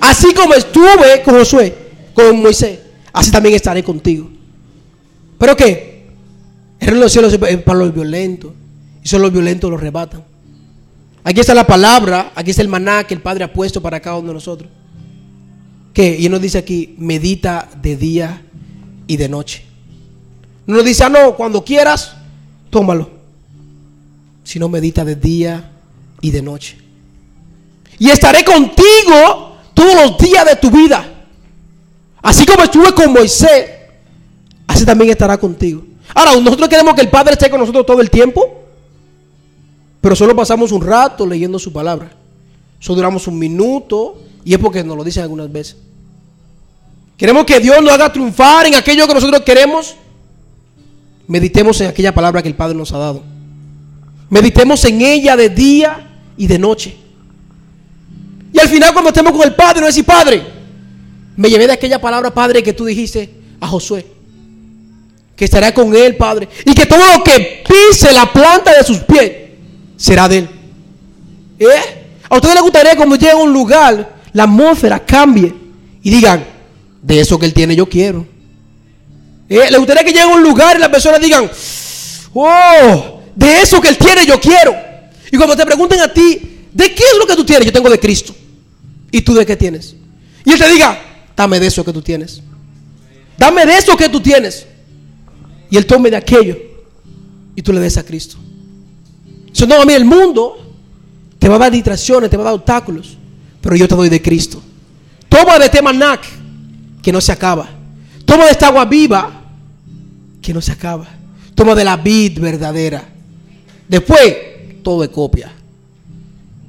Así 0.00 0.32
como 0.34 0.54
estuve 0.54 1.22
con 1.24 1.34
Josué, 1.38 1.74
con 2.14 2.40
Moisés, 2.40 2.78
así 3.12 3.30
también 3.30 3.54
estaré 3.54 3.82
contigo. 3.82 4.30
¿Pero 5.38 5.56
qué? 5.56 6.06
El 6.78 6.88
reino 6.88 7.00
de 7.00 7.04
los 7.04 7.12
cielos 7.12 7.32
es 7.32 7.62
para 7.62 7.78
los 7.78 7.94
violentos. 7.94 8.52
Y 9.02 9.08
solo 9.08 9.24
los 9.24 9.32
violentos 9.32 9.70
los 9.70 9.80
rebatan. 9.80 10.24
Aquí 11.24 11.40
está 11.40 11.54
la 11.54 11.66
palabra, 11.66 12.32
aquí 12.34 12.50
está 12.50 12.62
el 12.62 12.68
maná 12.68 13.04
que 13.04 13.14
el 13.14 13.20
Padre 13.20 13.44
ha 13.44 13.52
puesto 13.52 13.82
para 13.82 13.98
cada 14.00 14.16
uno 14.16 14.28
de 14.28 14.34
nosotros. 14.34 14.70
¿Qué? 15.92 16.16
Y 16.18 16.28
nos 16.28 16.40
dice 16.40 16.58
aquí, 16.58 16.94
medita 16.98 17.68
de 17.82 17.96
día 17.96 18.42
y 19.06 19.16
de 19.16 19.28
noche. 19.28 19.65
No 20.66 20.76
nos 20.76 20.84
dice, 20.84 21.04
ah, 21.04 21.08
no, 21.08 21.36
cuando 21.36 21.64
quieras, 21.64 22.16
tómalo. 22.70 23.10
Sino 24.44 24.68
medita 24.68 25.04
de 25.04 25.14
día 25.14 25.70
y 26.20 26.30
de 26.30 26.42
noche. 26.42 26.78
Y 27.98 28.10
estaré 28.10 28.44
contigo 28.44 29.56
todos 29.74 29.94
los 29.94 30.18
días 30.18 30.44
de 30.44 30.56
tu 30.56 30.70
vida. 30.70 31.12
Así 32.22 32.44
como 32.44 32.64
estuve 32.64 32.92
con 32.92 33.12
Moisés, 33.12 33.70
así 34.66 34.84
también 34.84 35.10
estará 35.10 35.38
contigo. 35.38 35.84
Ahora, 36.14 36.32
nosotros 36.40 36.68
queremos 36.68 36.94
que 36.94 37.02
el 37.02 37.10
Padre 37.10 37.34
esté 37.34 37.48
con 37.48 37.60
nosotros 37.60 37.86
todo 37.86 38.00
el 38.00 38.10
tiempo, 38.10 38.64
pero 40.00 40.16
solo 40.16 40.34
pasamos 40.34 40.72
un 40.72 40.82
rato 40.82 41.26
leyendo 41.26 41.58
su 41.58 41.72
palabra. 41.72 42.10
Solo 42.80 42.96
duramos 42.96 43.26
un 43.26 43.38
minuto 43.38 44.22
y 44.44 44.52
es 44.52 44.58
porque 44.58 44.82
nos 44.82 44.96
lo 44.96 45.04
dicen 45.04 45.22
algunas 45.22 45.50
veces. 45.50 45.76
Queremos 47.16 47.44
que 47.44 47.60
Dios 47.60 47.80
nos 47.82 47.92
haga 47.92 48.12
triunfar 48.12 48.66
en 48.66 48.74
aquello 48.74 49.06
que 49.06 49.14
nosotros 49.14 49.42
queremos. 49.42 49.96
Meditemos 51.28 51.80
en 51.80 51.88
aquella 51.88 52.14
palabra 52.14 52.42
que 52.42 52.48
el 52.48 52.54
Padre 52.54 52.76
nos 52.76 52.92
ha 52.92 52.98
dado. 52.98 53.22
Meditemos 54.30 54.84
en 54.84 55.02
ella 55.02 55.36
de 55.36 55.48
día 55.48 56.10
y 56.36 56.46
de 56.46 56.58
noche. 56.58 56.96
Y 58.52 58.58
al 58.58 58.68
final 58.68 58.92
cuando 58.92 59.10
estemos 59.10 59.32
con 59.32 59.42
el 59.42 59.54
Padre, 59.54 59.80
no 59.80 59.86
decir, 59.86 60.04
Padre, 60.04 60.42
me 61.36 61.50
llevé 61.50 61.66
de 61.66 61.72
aquella 61.72 62.00
palabra, 62.00 62.32
Padre, 62.32 62.62
que 62.62 62.72
tú 62.72 62.84
dijiste 62.84 63.30
a 63.60 63.66
Josué. 63.66 64.06
Que 65.36 65.44
estará 65.44 65.74
con 65.74 65.94
él, 65.94 66.16
Padre. 66.16 66.48
Y 66.64 66.74
que 66.74 66.86
todo 66.86 67.04
lo 67.16 67.22
que 67.22 67.64
pise 67.68 68.12
la 68.12 68.32
planta 68.32 68.74
de 68.76 68.84
sus 68.84 68.98
pies 68.98 69.32
será 69.96 70.28
de 70.28 70.38
él. 70.38 70.48
¿Eh? 71.58 71.66
A 72.28 72.36
ustedes 72.36 72.54
les 72.54 72.62
gustaría 72.62 72.96
cuando 72.96 73.16
lleguen 73.16 73.36
a 73.36 73.42
un 73.42 73.52
lugar, 73.52 74.16
la 74.32 74.44
atmósfera 74.44 75.04
cambie 75.04 75.54
y 76.02 76.10
digan, 76.10 76.44
de 77.02 77.20
eso 77.20 77.38
que 77.38 77.46
él 77.46 77.54
tiene 77.54 77.76
yo 77.76 77.88
quiero. 77.88 78.26
¿Eh? 79.48 79.70
¿Les 79.70 79.78
gustaría 79.78 80.04
que 80.04 80.10
lleguen 80.10 80.30
a 80.30 80.34
un 80.34 80.42
lugar 80.42 80.76
y 80.76 80.80
las 80.80 80.88
personas 80.88 81.20
digan, 81.20 81.50
oh, 82.34 83.20
de 83.34 83.60
eso 83.62 83.80
que 83.80 83.88
él 83.88 83.98
tiene 83.98 84.26
yo 84.26 84.40
quiero? 84.40 84.74
Y 85.30 85.36
cuando 85.36 85.56
te 85.56 85.66
pregunten 85.66 86.00
a 86.00 86.12
ti, 86.12 86.56
¿De 86.76 86.94
qué 86.94 87.04
es 87.04 87.18
lo 87.18 87.26
que 87.26 87.34
tú 87.34 87.42
tienes? 87.42 87.64
Yo 87.64 87.72
tengo 87.72 87.88
de 87.88 87.98
Cristo. 87.98 88.34
¿Y 89.10 89.22
tú 89.22 89.32
de 89.32 89.46
qué 89.46 89.56
tienes? 89.56 89.96
Y 90.44 90.52
Él 90.52 90.58
te 90.58 90.68
diga, 90.68 91.00
dame 91.34 91.58
de 91.58 91.68
eso 91.68 91.82
que 91.82 91.90
tú 91.90 92.02
tienes. 92.02 92.42
Dame 93.38 93.64
de 93.64 93.78
eso 93.78 93.96
que 93.96 94.10
tú 94.10 94.20
tienes. 94.20 94.66
Y 95.70 95.78
Él 95.78 95.86
tome 95.86 96.10
de 96.10 96.16
aquello 96.18 96.58
y 97.54 97.62
tú 97.62 97.72
le 97.72 97.80
des 97.80 97.96
a 97.96 98.04
Cristo. 98.04 98.36
Eso 99.50 99.66
no, 99.66 99.80
a 99.80 99.86
mí 99.86 99.94
el 99.94 100.04
mundo 100.04 100.74
te 101.38 101.48
va 101.48 101.54
a 101.54 101.60
dar 101.60 101.72
distracciones, 101.72 102.28
te 102.28 102.36
va 102.36 102.42
a 102.42 102.44
dar 102.44 102.54
obstáculos, 102.54 103.16
pero 103.62 103.74
yo 103.74 103.88
te 103.88 103.94
doy 103.94 104.10
de 104.10 104.20
Cristo. 104.20 104.62
Toma 105.30 105.58
de 105.58 105.64
este 105.64 105.80
manac 105.80 106.26
que 107.02 107.10
no 107.10 107.22
se 107.22 107.32
acaba. 107.32 107.70
Toma 108.26 108.44
de 108.44 108.50
esta 108.50 108.66
agua 108.66 108.84
viva 108.84 109.35
que 110.46 110.54
no 110.54 110.62
se 110.62 110.70
acaba. 110.70 111.08
Toma 111.56 111.74
de 111.74 111.82
la 111.82 111.96
vid 111.96 112.38
verdadera. 112.38 113.04
Después, 113.88 114.80
todo 114.84 115.02
de 115.02 115.10
copia. 115.10 115.50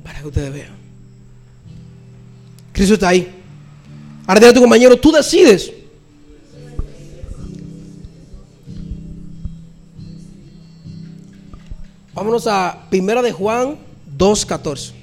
Para 0.04 0.20
que 0.20 0.28
ustedes 0.28 0.52
vean. 0.52 0.76
Cristo 2.72 2.96
está 2.96 3.10
ahí. 3.10 3.32
Ahora 4.26 4.40
dile 4.40 4.50
a 4.50 4.54
tu 4.56 4.62
compañero, 4.62 4.98
tú 4.98 5.12
decides. 5.12 5.72
Vámonos 12.16 12.48
a 12.48 12.88
Primera 12.90 13.22
de 13.22 13.32
Juan 13.32 13.78
2.14. 14.18 14.97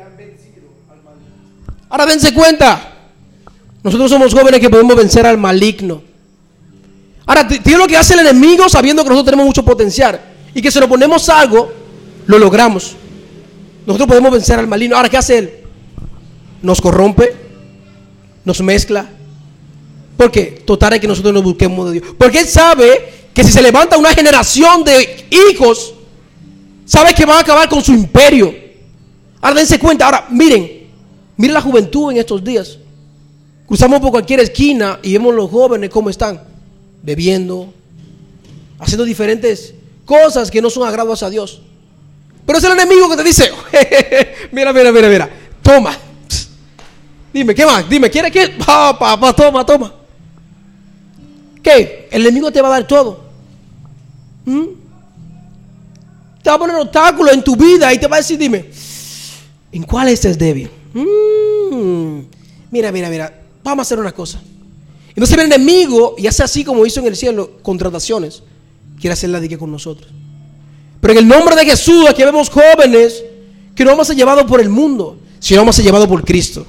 han 0.00 0.16
vencido 0.16 0.68
al 0.90 1.02
maligno. 1.02 1.34
Ahora 1.88 2.06
dense 2.06 2.32
cuenta. 2.34 2.87
Nosotros 3.82 4.10
somos 4.10 4.34
jóvenes 4.34 4.60
que 4.60 4.70
podemos 4.70 4.96
vencer 4.96 5.26
al 5.26 5.38
maligno. 5.38 6.02
Ahora, 7.26 7.46
tiene 7.46 7.78
lo 7.78 7.86
que 7.86 7.96
hace 7.96 8.14
el 8.14 8.20
enemigo 8.20 8.68
sabiendo 8.68 9.02
que 9.02 9.10
nosotros 9.10 9.26
tenemos 9.26 9.46
mucho 9.46 9.64
potencial. 9.64 10.20
Y 10.54 10.62
que 10.62 10.70
si 10.70 10.80
lo 10.80 10.88
ponemos 10.88 11.28
algo, 11.28 11.70
lo 12.26 12.38
logramos. 12.38 12.96
Nosotros 13.86 14.08
podemos 14.08 14.32
vencer 14.32 14.58
al 14.58 14.66
maligno. 14.66 14.96
Ahora, 14.96 15.08
¿qué 15.08 15.16
hace 15.16 15.38
él? 15.38 15.52
Nos 16.62 16.80
corrompe, 16.80 17.34
nos 18.44 18.60
mezcla. 18.62 19.08
¿Por 20.16 20.30
qué? 20.30 20.62
Total 20.66 20.94
es 20.94 21.00
que 21.00 21.06
nosotros 21.06 21.32
nos 21.32 21.44
busquemos 21.44 21.86
de 21.86 22.00
Dios. 22.00 22.14
Porque 22.18 22.40
él 22.40 22.46
sabe 22.48 23.28
que 23.32 23.44
si 23.44 23.52
se 23.52 23.62
levanta 23.62 23.96
una 23.96 24.12
generación 24.12 24.82
de 24.82 25.28
hijos, 25.30 25.94
sabe 26.84 27.14
que 27.14 27.24
van 27.24 27.36
a 27.36 27.40
acabar 27.40 27.68
con 27.68 27.84
su 27.84 27.92
imperio. 27.92 28.52
Ahora 29.40 29.60
dense 29.60 29.78
cuenta, 29.78 30.06
ahora 30.06 30.26
miren, 30.30 30.88
miren 31.36 31.54
la 31.54 31.60
juventud 31.60 32.10
en 32.10 32.16
estos 32.16 32.42
días. 32.42 32.78
Cruzamos 33.68 34.00
por 34.00 34.10
cualquier 34.10 34.40
esquina 34.40 34.98
y 35.02 35.12
vemos 35.12 35.34
los 35.34 35.50
jóvenes 35.50 35.90
cómo 35.90 36.08
están, 36.08 36.42
bebiendo, 37.02 37.72
haciendo 38.78 39.04
diferentes 39.04 39.74
cosas 40.06 40.50
que 40.50 40.62
no 40.62 40.70
son 40.70 40.88
agradables 40.88 41.22
a 41.22 41.28
Dios. 41.28 41.60
Pero 42.46 42.58
es 42.58 42.64
el 42.64 42.72
enemigo 42.72 43.10
que 43.10 43.16
te 43.18 43.24
dice, 43.24 43.50
mira, 44.52 44.72
mira, 44.72 44.90
mira, 44.90 45.08
mira, 45.10 45.30
toma. 45.62 45.94
Dime, 47.30 47.54
¿qué 47.54 47.66
más? 47.66 47.86
Dime, 47.86 48.08
¿quiere 48.08 48.30
qué? 48.30 48.48
Pa, 48.48 48.98
pa, 48.98 49.20
pa, 49.20 49.36
toma, 49.36 49.66
toma. 49.66 49.92
¿Qué? 51.62 52.08
El 52.10 52.22
enemigo 52.22 52.50
te 52.50 52.62
va 52.62 52.68
a 52.68 52.70
dar 52.70 52.86
todo. 52.86 53.20
¿Mm? 54.46 54.64
Te 56.42 56.48
va 56.48 56.56
a 56.56 56.58
poner 56.58 56.76
obstáculos 56.76 57.34
en 57.34 57.44
tu 57.44 57.54
vida 57.54 57.92
y 57.92 57.98
te 57.98 58.06
va 58.06 58.16
a 58.16 58.20
decir, 58.20 58.38
dime, 58.38 58.70
¿en 59.70 59.82
cuál 59.82 60.08
estés 60.08 60.38
débil? 60.38 60.70
Mm, 60.94 62.20
Mira, 62.70 62.92
mira, 62.92 63.08
mira, 63.10 63.32
vamos 63.68 63.86
a 63.86 63.88
hacer 63.88 63.98
una 63.98 64.12
cosa. 64.12 64.40
Entonces 65.08 65.36
el 65.36 65.46
enemigo, 65.46 66.14
y 66.18 66.26
hace 66.26 66.42
así 66.42 66.64
como 66.64 66.86
hizo 66.86 67.00
en 67.00 67.06
el 67.06 67.16
cielo, 67.16 67.58
contrataciones, 67.62 68.42
quiere 69.00 69.12
hacerla 69.12 69.40
de 69.40 69.48
que 69.48 69.58
con 69.58 69.70
nosotros. 69.70 70.10
Pero 71.00 71.12
en 71.12 71.18
el 71.18 71.28
nombre 71.28 71.56
de 71.56 71.64
Jesús, 71.64 72.08
aquí 72.08 72.22
vemos 72.22 72.50
jóvenes 72.50 73.22
que 73.74 73.84
no 73.84 73.90
vamos 73.90 74.06
a 74.06 74.08
ser 74.08 74.16
llevados 74.16 74.44
por 74.44 74.60
el 74.60 74.68
mundo, 74.68 75.18
sino 75.38 75.60
vamos 75.60 75.74
a 75.74 75.76
ser 75.76 75.84
llevados 75.84 76.08
por 76.08 76.24
Cristo. 76.24 76.66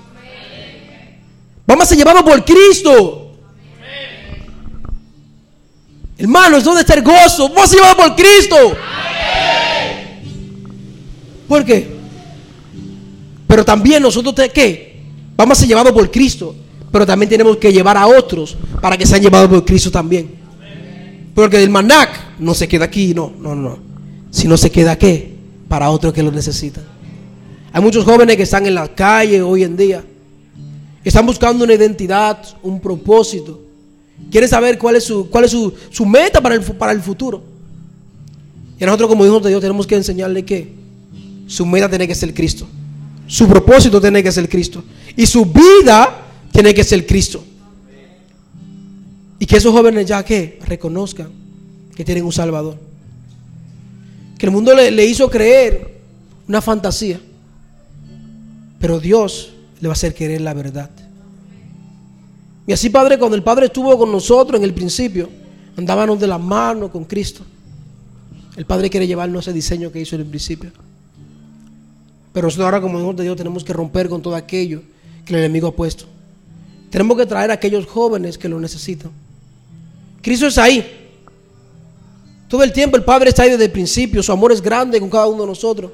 Vamos 1.66 1.86
a 1.86 1.90
ser 1.90 1.98
llevados 1.98 2.24
por 2.24 2.44
Cristo. 2.46 3.36
Hermanos, 6.18 6.64
¿dónde 6.64 6.82
está 6.82 6.96
el 6.96 7.04
gozo? 7.04 7.50
Vamos 7.50 7.64
a 7.64 7.68
ser 7.68 7.80
llevados 7.80 8.06
por 8.06 8.16
Cristo. 8.16 8.56
¿Por 11.48 11.66
qué? 11.66 11.88
Pero 13.48 13.66
también 13.66 14.04
nosotros, 14.04 14.36
¿qué? 14.54 15.02
Vamos 15.36 15.58
a 15.58 15.62
ser 15.62 15.70
llevados 15.70 15.94
por 15.94 16.12
Cristo. 16.12 16.56
Pero 16.92 17.06
también 17.06 17.30
tenemos 17.30 17.58
que 17.58 17.72
llevar 17.72 17.98
a 17.98 18.08
otros 18.08 18.58
para 18.82 18.98
que 18.98 19.06
sean 19.06 19.22
llevados 19.22 19.50
por 19.50 19.66
Cristo 19.66 19.92
también. 19.92 20.40
Porque 21.36 21.62
el 21.62 21.70
manac 21.70 22.38
no 22.40 22.54
se 22.54 22.68
queda 22.68 22.86
aquí, 22.86 23.14
no, 23.14 23.32
no, 23.40 23.56
no. 23.56 23.78
Sino 24.32 24.58
se 24.58 24.72
queda 24.72 24.98
qué? 24.98 25.36
Para 25.68 25.90
otros 25.90 26.14
que 26.14 26.24
lo 26.24 26.32
necesitan. 26.32 26.84
Hay 27.72 27.82
muchos 27.82 28.04
jóvenes 28.04 28.36
que 28.36 28.44
están 28.44 28.66
en 28.66 28.76
la 28.76 28.88
calle 28.88 29.42
hoy 29.42 29.64
en 29.64 29.78
día. 29.78 30.04
Están 31.04 31.26
buscando 31.26 31.64
una 31.64 31.74
identidad, 31.74 32.40
un 32.64 32.80
propósito. 32.80 33.62
Quieren 34.32 34.50
saber 34.50 34.78
cuál 34.78 34.96
es 34.96 35.04
su, 35.04 35.30
cuál 35.30 35.46
es 35.46 35.52
su, 35.52 35.74
su 35.90 36.06
meta 36.06 36.42
para 36.42 36.56
el, 36.56 36.62
para 36.62 36.92
el 36.92 37.02
futuro. 37.02 37.44
Y 38.80 38.86
nosotros 38.86 39.10
como 39.10 39.26
hijos 39.26 39.44
de 39.44 39.50
Dios 39.50 39.62
tenemos 39.62 39.86
que 39.86 39.96
enseñarle 39.96 40.44
que 40.44 40.74
su 41.48 41.66
meta 41.66 41.90
tiene 41.90 42.08
que 42.08 42.16
ser 42.16 42.34
Cristo. 42.34 42.68
Su 43.28 43.48
propósito 43.48 44.02
tiene 44.02 44.24
que 44.24 44.32
ser 44.32 44.50
Cristo. 44.50 44.84
Y 45.16 45.26
su 45.26 45.46
vida 45.46 46.29
tiene 46.52 46.74
que 46.74 46.84
ser 46.84 47.06
Cristo. 47.06 47.44
Y 49.40 49.46
que 49.46 49.58
esos 49.58 49.72
jóvenes 49.74 50.06
ya 50.06 50.24
que 50.24 50.60
reconozcan 50.66 51.30
que 51.96 52.04
tienen 52.04 52.26
un 52.26 52.32
Salvador. 52.32 52.78
Que 54.38 54.46
el 54.46 54.52
mundo 54.52 54.74
le, 54.74 55.06
hizo 55.06 55.30
creer 55.30 56.00
una 56.48 56.62
fantasía. 56.62 57.20
Pero 58.80 59.00
Dios 59.00 59.54
le 59.80 59.88
va 59.88 59.94
a 59.94 59.96
hacer 59.96 60.14
querer 60.14 60.42
la 60.42 60.54
verdad. 60.54 60.90
Y 62.68 62.74
así, 62.74 62.90
Padre, 62.90 63.18
cuando 63.18 63.36
el 63.36 63.44
Padre 63.44 63.66
estuvo 63.66 63.98
con 63.98 64.12
nosotros 64.12 64.60
en 64.60 64.64
el 64.64 64.74
principio, 64.74 65.30
andábamos 65.76 66.20
de 66.20 66.28
la 66.28 66.38
mano 66.38 66.92
con 66.92 67.06
Cristo. 67.06 67.44
El 68.56 68.66
Padre 68.66 68.90
quiere 68.90 69.08
llevarnos 69.08 69.48
ese 69.48 69.54
diseño 69.54 69.92
que 69.92 70.02
hizo 70.02 70.16
en 70.16 70.22
el 70.22 70.28
principio. 70.28 70.72
Pero 72.34 72.48
nosotros 72.48 72.66
ahora 72.66 72.82
como 72.82 73.00
hijos 73.00 73.16
de 73.16 73.24
Dios 73.24 73.38
tenemos 73.38 73.64
que 73.64 73.74
romper 73.74 74.08
con 74.10 74.22
todo 74.22 74.36
aquello 74.36 74.82
que 75.26 75.34
el 75.34 75.40
enemigo 75.40 75.68
ha 75.68 75.76
puesto. 75.76 76.06
Tenemos 76.90 77.18
que 77.18 77.26
traer 77.26 77.52
a 77.52 77.56
aquellos 77.56 77.86
jóvenes 77.86 78.38
que 78.38 78.50
lo 78.50 78.60
necesitan. 78.60 79.12
Cristo 80.22 80.48
es 80.48 80.58
ahí. 80.58 80.86
Todo 82.48 82.64
el 82.64 82.74
tiempo 82.74 82.98
el 82.98 83.04
Padre 83.04 83.30
está 83.30 83.44
ahí 83.44 83.52
desde 83.52 83.66
el 83.66 83.72
principio. 83.72 84.24
Su 84.24 84.32
amor 84.32 84.52
es 84.52 84.62
grande 84.62 85.00
con 85.00 85.10
cada 85.10 85.28
uno 85.28 85.44
de 85.44 85.48
nosotros. 85.48 85.92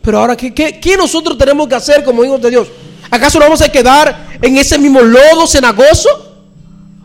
Pero 0.00 0.18
ahora, 0.18 0.36
¿qué, 0.36 0.52
qué, 0.52 0.80
qué 0.80 0.96
nosotros 0.96 1.36
tenemos 1.36 1.68
que 1.68 1.74
hacer 1.74 2.02
como 2.04 2.24
hijos 2.24 2.40
de 2.40 2.50
Dios? 2.50 2.68
¿Acaso 3.10 3.38
nos 3.38 3.46
vamos 3.46 3.60
a 3.62 3.68
quedar 3.70 4.38
en 4.40 4.56
ese 4.56 4.78
mismo 4.78 5.00
lodo 5.00 5.46
cenagoso? 5.46 6.08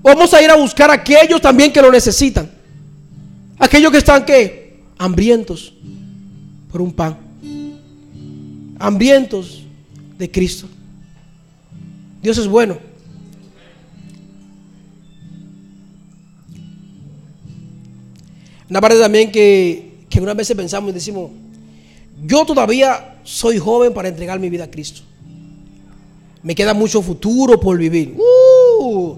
¿O 0.02 0.10
vamos 0.10 0.34
a 0.34 0.42
ir 0.42 0.50
a 0.50 0.56
buscar 0.56 0.90
a 0.90 0.94
aquellos 0.94 1.42
también 1.42 1.72
que 1.72 1.82
lo 1.82 1.92
necesitan? 1.92 2.50
Aquellos 3.58 3.92
que 3.92 3.98
están, 3.98 4.26
¿qué? 4.26 4.80
Hambrientos 4.98 5.74
por 6.72 6.82
un 6.82 6.94
pan. 6.94 7.18
Hambrientos 8.80 9.64
de 10.18 10.32
Cristo. 10.32 10.68
Dios 12.22 12.38
es 12.38 12.48
bueno. 12.48 12.78
Una 18.70 18.82
parte 18.82 19.00
también 19.00 19.32
que, 19.32 20.06
que 20.10 20.20
unas 20.22 20.36
veces 20.36 20.56
pensamos 20.56 20.92
y 20.92 20.94
decimos, 20.94 21.32
yo 22.24 22.46
todavía 22.46 23.20
soy 23.24 23.58
joven 23.58 23.94
para 23.94 24.10
entregar 24.10 24.40
mi 24.40 24.50
vida 24.50 24.66
a 24.66 24.72
Cristo. 24.72 25.02
Me 26.44 26.56
queda 26.56 26.74
mucho 26.74 27.02
futuro 27.02 27.60
por 27.60 27.78
vivir. 27.78 28.16
Uh. 28.18 29.18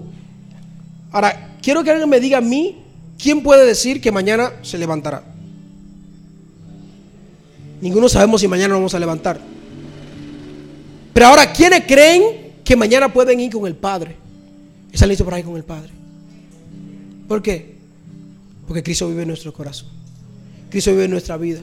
Ahora, 1.10 1.56
quiero 1.60 1.84
que 1.84 1.90
alguien 1.90 2.08
me 2.08 2.20
diga 2.20 2.38
a 2.38 2.40
mí, 2.40 2.76
¿quién 3.18 3.42
puede 3.42 3.66
decir 3.66 4.00
que 4.00 4.10
mañana 4.10 4.52
se 4.62 4.78
levantará? 4.78 5.22
Ninguno 7.80 8.08
sabemos 8.08 8.40
si 8.40 8.48
mañana 8.48 8.68
nos 8.68 8.78
vamos 8.78 8.94
a 8.94 8.98
levantar. 8.98 9.40
Pero 11.12 11.26
ahora, 11.26 11.52
¿quiénes 11.52 11.84
creen 11.86 12.51
que 12.64 12.76
mañana 12.76 13.12
pueden 13.12 13.40
ir 13.40 13.52
con 13.52 13.66
el 13.66 13.74
Padre? 13.74 14.16
Están 14.92 15.08
listos 15.08 15.24
para 15.24 15.38
ir 15.38 15.44
con 15.44 15.56
el 15.56 15.64
Padre. 15.64 15.90
¿Por 17.28 17.42
qué? 17.42 17.74
Porque 18.66 18.82
Cristo 18.82 19.08
vive 19.08 19.22
en 19.22 19.28
nuestro 19.28 19.52
corazón. 19.52 19.88
Cristo 20.70 20.90
vive 20.90 21.04
en 21.04 21.10
nuestra 21.10 21.36
vida. 21.36 21.60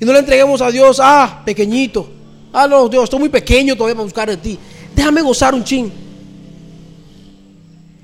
Y 0.00 0.04
no 0.04 0.12
le 0.12 0.20
entreguemos 0.20 0.60
a 0.60 0.70
Dios, 0.70 1.00
ah, 1.02 1.42
pequeñito. 1.44 2.08
Ah, 2.52 2.66
no, 2.66 2.88
Dios, 2.88 3.04
estoy 3.04 3.18
muy 3.18 3.28
pequeño 3.28 3.74
todavía 3.74 3.94
para 3.94 4.04
buscar 4.04 4.28
de 4.28 4.36
ti. 4.36 4.58
Déjame 4.94 5.22
gozar 5.22 5.54
un 5.54 5.64
chin. 5.64 5.92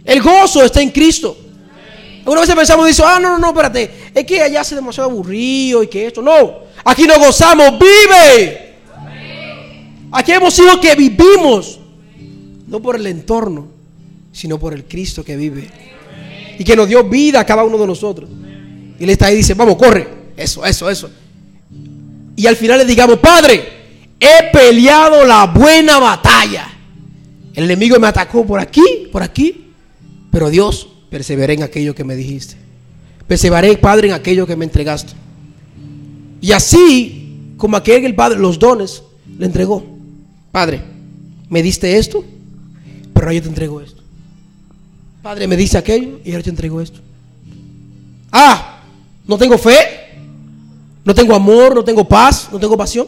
El 0.04 0.20
gozo 0.20 0.62
está 0.62 0.82
en 0.82 0.90
Cristo. 0.90 1.36
Algunas 2.20 2.42
veces 2.42 2.56
pensamos, 2.56 2.86
dice, 2.86 3.02
ah, 3.04 3.18
no, 3.20 3.30
no, 3.30 3.38
no, 3.38 3.48
espérate, 3.48 3.90
es 4.14 4.24
que 4.24 4.40
allá 4.40 4.62
hace 4.62 4.74
demasiado 4.74 5.10
aburrido 5.10 5.82
y 5.82 5.88
que 5.88 6.06
esto. 6.06 6.22
No, 6.22 6.60
aquí 6.84 7.04
nos 7.04 7.18
gozamos, 7.18 7.78
vive. 7.78 8.74
Aquí 10.10 10.32
hemos 10.32 10.54
sido 10.54 10.80
que 10.80 10.94
vivimos, 10.94 11.80
no 12.66 12.81
por 12.81 12.96
el 12.96 13.07
entorno, 13.07 13.68
sino 14.33 14.59
por 14.59 14.74
el 14.74 14.85
Cristo 14.85 15.24
que 15.24 15.37
vive. 15.37 15.68
Y 16.59 16.64
que 16.64 16.77
nos 16.77 16.88
dio 16.88 17.05
vida 17.05 17.40
a 17.40 17.46
cada 17.46 17.64
uno 17.64 17.79
de 17.79 17.87
nosotros. 17.87 18.29
Y 18.98 19.05
él 19.05 19.11
está 19.11 19.27
ahí 19.27 19.35
y 19.35 19.38
dice, 19.38 19.55
vamos, 19.55 19.77
corre. 19.77 20.07
Eso, 20.37 20.64
eso, 20.64 20.90
eso. 20.90 21.11
Y 22.37 22.46
al 22.46 22.57
final 22.57 22.79
le 22.79 22.85
digamos, 22.85 23.18
Padre, 23.18 23.64
he 24.18 24.50
peleado 24.53 25.24
la 25.24 25.46
buena 25.46 25.98
batalla. 25.98 26.68
El 27.55 27.64
enemigo 27.64 27.98
me 27.98 28.09
atacó 28.09 28.44
por 28.44 28.61
aquí, 28.61 29.09
por 29.12 29.22
aquí. 29.22 29.72
Pero 30.31 30.50
Dios, 30.50 30.88
perseveré 31.11 31.55
en 31.55 31.62
aquello 31.62 31.94
que 31.94 32.05
me 32.05 32.16
dijiste. 32.16 32.57
Perseveré, 33.29 33.77
Padre, 33.79 34.09
en 34.09 34.14
aquello 34.14 34.46
que 34.46 34.57
me 34.57 34.64
entregaste. 34.64 35.12
Y 36.40 36.53
así, 36.53 37.55
como 37.57 37.77
aquel 37.77 38.05
el 38.05 38.14
Padre, 38.14 38.38
los 38.38 38.59
dones, 38.59 39.03
le 39.38 39.46
entregó. 39.46 39.85
Padre, 40.50 40.83
me 41.48 41.62
diste 41.62 41.96
esto, 41.98 42.24
pero 43.14 43.33
yo 43.33 43.42
te 43.42 43.48
entrego 43.48 43.81
esto. 43.81 44.03
Padre, 45.22 45.46
me 45.46 45.57
diste 45.57 45.79
aquello 45.79 46.20
y 46.24 46.33
ahora 46.33 46.42
te 46.42 46.50
entrego 46.50 46.81
esto. 46.81 47.00
Ah, 48.31 48.83
no 49.27 49.38
tengo 49.38 49.57
fe, 49.57 50.18
no 51.05 51.14
tengo 51.14 51.35
amor, 51.35 51.74
no 51.74 51.83
tengo 51.85 52.07
paz, 52.07 52.48
no 52.53 52.59
tengo 52.59 52.77
pasión. 52.77 53.07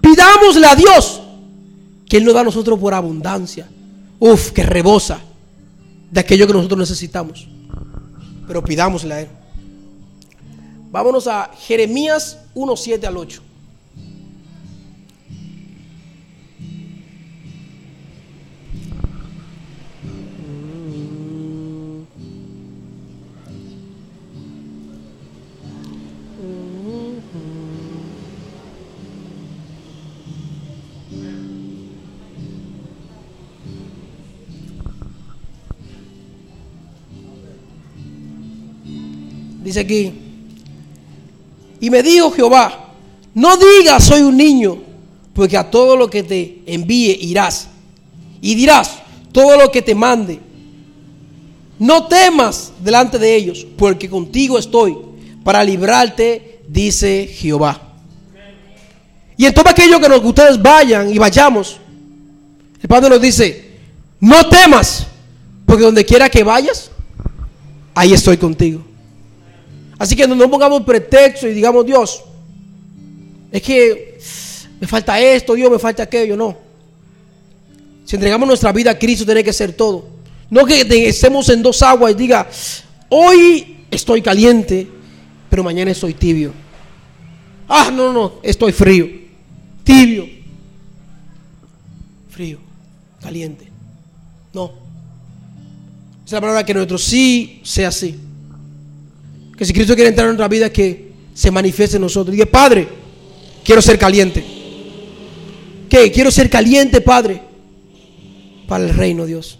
Pidámosle 0.00 0.66
a 0.66 0.74
Dios 0.74 1.20
que 2.08 2.16
Él 2.16 2.24
nos 2.24 2.34
da 2.34 2.40
a 2.40 2.44
nosotros 2.44 2.78
por 2.78 2.94
abundancia. 2.94 3.68
Uf, 4.18 4.50
que 4.50 4.64
rebosa 4.64 5.20
de 6.10 6.20
aquello 6.20 6.46
que 6.46 6.52
nosotros 6.54 6.78
necesitamos. 6.78 7.46
Pero 8.46 8.64
pidámosle 8.64 9.14
a 9.14 9.20
Él. 9.20 9.28
Vámonos 10.90 11.28
a 11.28 11.52
Jeremías 11.56 12.38
1, 12.54 12.76
7 12.76 13.06
al 13.06 13.16
8. 13.16 13.42
Dice 39.62 39.80
aquí, 39.80 40.12
y 41.80 41.90
me 41.90 42.02
dijo 42.02 42.30
Jehová, 42.30 42.94
no 43.34 43.56
digas 43.56 44.04
soy 44.04 44.22
un 44.22 44.36
niño, 44.36 44.78
porque 45.32 45.56
a 45.56 45.70
todo 45.70 45.96
lo 45.96 46.10
que 46.10 46.22
te 46.22 46.62
envíe 46.66 47.16
irás. 47.20 47.68
Y 48.42 48.54
dirás 48.54 48.98
todo 49.32 49.56
lo 49.56 49.70
que 49.70 49.82
te 49.82 49.94
mande. 49.94 50.40
No 51.78 52.06
temas 52.06 52.72
delante 52.82 53.18
de 53.18 53.34
ellos, 53.34 53.66
porque 53.76 54.08
contigo 54.08 54.58
estoy 54.58 54.96
para 55.42 55.64
librarte, 55.64 56.60
dice 56.68 57.26
Jehová. 57.26 57.80
Y 59.36 59.46
en 59.46 59.54
todo 59.54 59.70
aquello 59.70 59.98
que 59.98 60.08
nos, 60.08 60.22
ustedes 60.22 60.60
vayan 60.60 61.10
y 61.10 61.16
vayamos, 61.16 61.78
el 62.82 62.88
Padre 62.88 63.08
nos 63.08 63.22
dice, 63.22 63.70
no 64.20 64.46
temas, 64.48 65.06
porque 65.64 65.84
donde 65.84 66.04
quiera 66.04 66.28
que 66.28 66.44
vayas, 66.44 66.90
ahí 67.94 68.12
estoy 68.12 68.36
contigo. 68.36 68.89
Así 70.00 70.16
que 70.16 70.26
no 70.26 70.50
pongamos 70.50 70.80
pretexto 70.80 71.46
y 71.46 71.52
digamos, 71.52 71.84
Dios, 71.84 72.22
es 73.52 73.60
que 73.60 74.18
me 74.80 74.86
falta 74.86 75.20
esto, 75.20 75.52
Dios, 75.52 75.70
me 75.70 75.78
falta 75.78 76.04
aquello. 76.04 76.38
No. 76.38 76.56
Si 78.06 78.16
entregamos 78.16 78.48
nuestra 78.48 78.72
vida 78.72 78.92
a 78.92 78.98
Cristo, 78.98 79.26
tiene 79.26 79.44
que 79.44 79.52
ser 79.52 79.74
todo. 79.74 80.08
No 80.48 80.64
que 80.64 80.86
estemos 81.06 81.50
en 81.50 81.62
dos 81.62 81.82
aguas 81.82 82.12
y 82.12 82.14
diga, 82.14 82.48
hoy 83.10 83.84
estoy 83.90 84.22
caliente, 84.22 84.88
pero 85.50 85.62
mañana 85.62 85.90
estoy 85.90 86.14
tibio. 86.14 86.54
Ah, 87.68 87.90
no, 87.92 88.10
no, 88.10 88.40
estoy 88.42 88.72
frío, 88.72 89.06
tibio, 89.84 90.26
frío, 92.30 92.58
caliente. 93.20 93.68
No. 94.54 94.72
Esa 96.24 96.24
es 96.24 96.32
la 96.32 96.40
palabra 96.40 96.64
que 96.64 96.72
nuestro 96.72 96.96
sí 96.96 97.60
sea 97.64 97.88
así. 97.88 98.18
Que 99.60 99.66
si 99.66 99.74
Cristo 99.74 99.94
quiere 99.94 100.08
entrar 100.08 100.24
en 100.24 100.30
nuestra 100.30 100.48
vida, 100.48 100.72
que 100.72 101.12
se 101.34 101.50
manifieste 101.50 101.96
en 101.96 102.00
nosotros. 102.00 102.32
Diga, 102.32 102.46
Padre, 102.46 102.88
quiero 103.62 103.82
ser 103.82 103.98
caliente. 103.98 104.42
¿Qué? 105.86 106.10
Quiero 106.10 106.30
ser 106.30 106.48
caliente, 106.48 107.02
Padre, 107.02 107.42
para 108.66 108.84
el 108.84 108.94
reino, 108.94 109.26
Dios. 109.26 109.58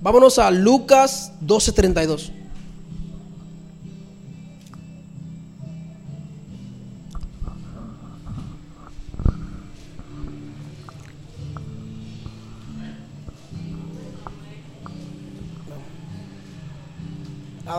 Vámonos 0.00 0.38
a 0.38 0.52
Lucas 0.52 1.32
12:32. 1.40 2.30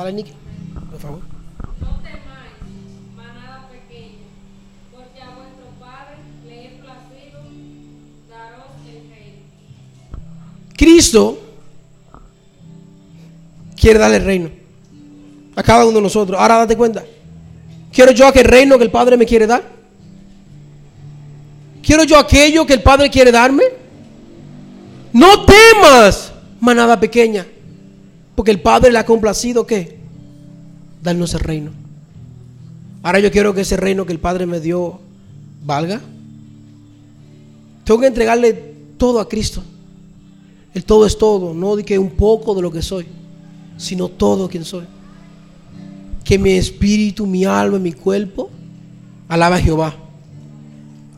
Por 0.01 0.99
favor. 0.99 1.19
No 1.79 1.97
temáis, 2.01 2.57
manada 3.15 3.69
pequeña, 3.69 4.25
porque 4.91 5.21
a 5.21 5.29
vuestro 5.35 5.65
Padre 5.79 6.15
le 6.47 6.65
es 6.65 6.71
el 8.87 9.11
reino. 9.11 9.37
Cristo 10.75 11.39
quiere 13.79 13.99
darle 13.99 14.17
el 14.17 14.25
reino 14.25 14.49
a 15.55 15.61
cada 15.61 15.85
uno 15.85 15.97
de 15.97 16.01
nosotros. 16.01 16.39
Ahora 16.39 16.57
date 16.57 16.75
cuenta. 16.75 17.03
¿Quiero 17.93 18.11
yo 18.11 18.25
aquel 18.25 18.45
reino 18.45 18.79
que 18.79 18.85
el 18.85 18.91
Padre 18.91 19.17
me 19.17 19.27
quiere 19.27 19.45
dar? 19.45 19.61
¿Quiero 21.83 22.05
yo 22.05 22.17
aquello 22.17 22.65
que 22.65 22.73
el 22.73 22.81
Padre 22.81 23.07
quiere 23.11 23.31
darme? 23.31 23.65
No 25.13 25.45
temas, 25.45 26.31
manada 26.59 26.99
pequeña, 26.99 27.45
porque 28.35 28.51
el 28.51 28.61
Padre 28.61 28.91
le 28.91 28.99
ha 28.99 29.05
complacido 29.05 29.65
qué? 29.65 29.99
Darnos 31.01 31.33
el 31.33 31.39
reino. 31.41 31.71
Ahora 33.03 33.19
yo 33.19 33.31
quiero 33.31 33.53
que 33.53 33.61
ese 33.61 33.77
reino 33.77 34.05
que 34.05 34.13
el 34.13 34.19
Padre 34.19 34.45
me 34.45 34.59
dio 34.59 34.99
valga. 35.63 36.01
Tengo 37.83 37.99
que 37.99 38.07
entregarle 38.07 38.53
todo 38.97 39.19
a 39.19 39.27
Cristo. 39.27 39.63
El 40.73 40.85
todo 40.85 41.05
es 41.05 41.17
todo, 41.17 41.53
no 41.53 41.75
de 41.75 41.83
que 41.83 41.99
un 41.99 42.11
poco 42.11 42.55
de 42.55 42.61
lo 42.61 42.71
que 42.71 42.81
soy, 42.81 43.05
sino 43.77 44.07
todo 44.07 44.47
quien 44.47 44.63
soy. 44.63 44.85
Que 46.23 46.37
mi 46.37 46.51
espíritu, 46.51 47.25
mi 47.25 47.43
alma, 47.43 47.77
mi 47.79 47.91
cuerpo 47.91 48.49
alaba 49.27 49.57
a 49.57 49.59
Jehová. 49.59 49.95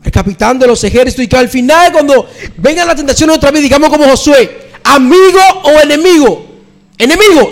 El 0.02 0.10
capitán 0.10 0.58
de 0.58 0.66
los 0.66 0.82
ejércitos 0.82 1.24
y 1.24 1.28
que 1.28 1.36
al 1.36 1.48
final 1.48 1.92
cuando 1.92 2.26
venga 2.56 2.84
la 2.84 2.96
tentación 2.96 3.30
otra 3.30 3.50
vez, 3.50 3.62
digamos 3.62 3.88
como 3.90 4.04
Josué, 4.04 4.70
amigo 4.82 5.40
o 5.64 5.70
enemigo. 5.82 6.53
Enemigo, 6.98 7.50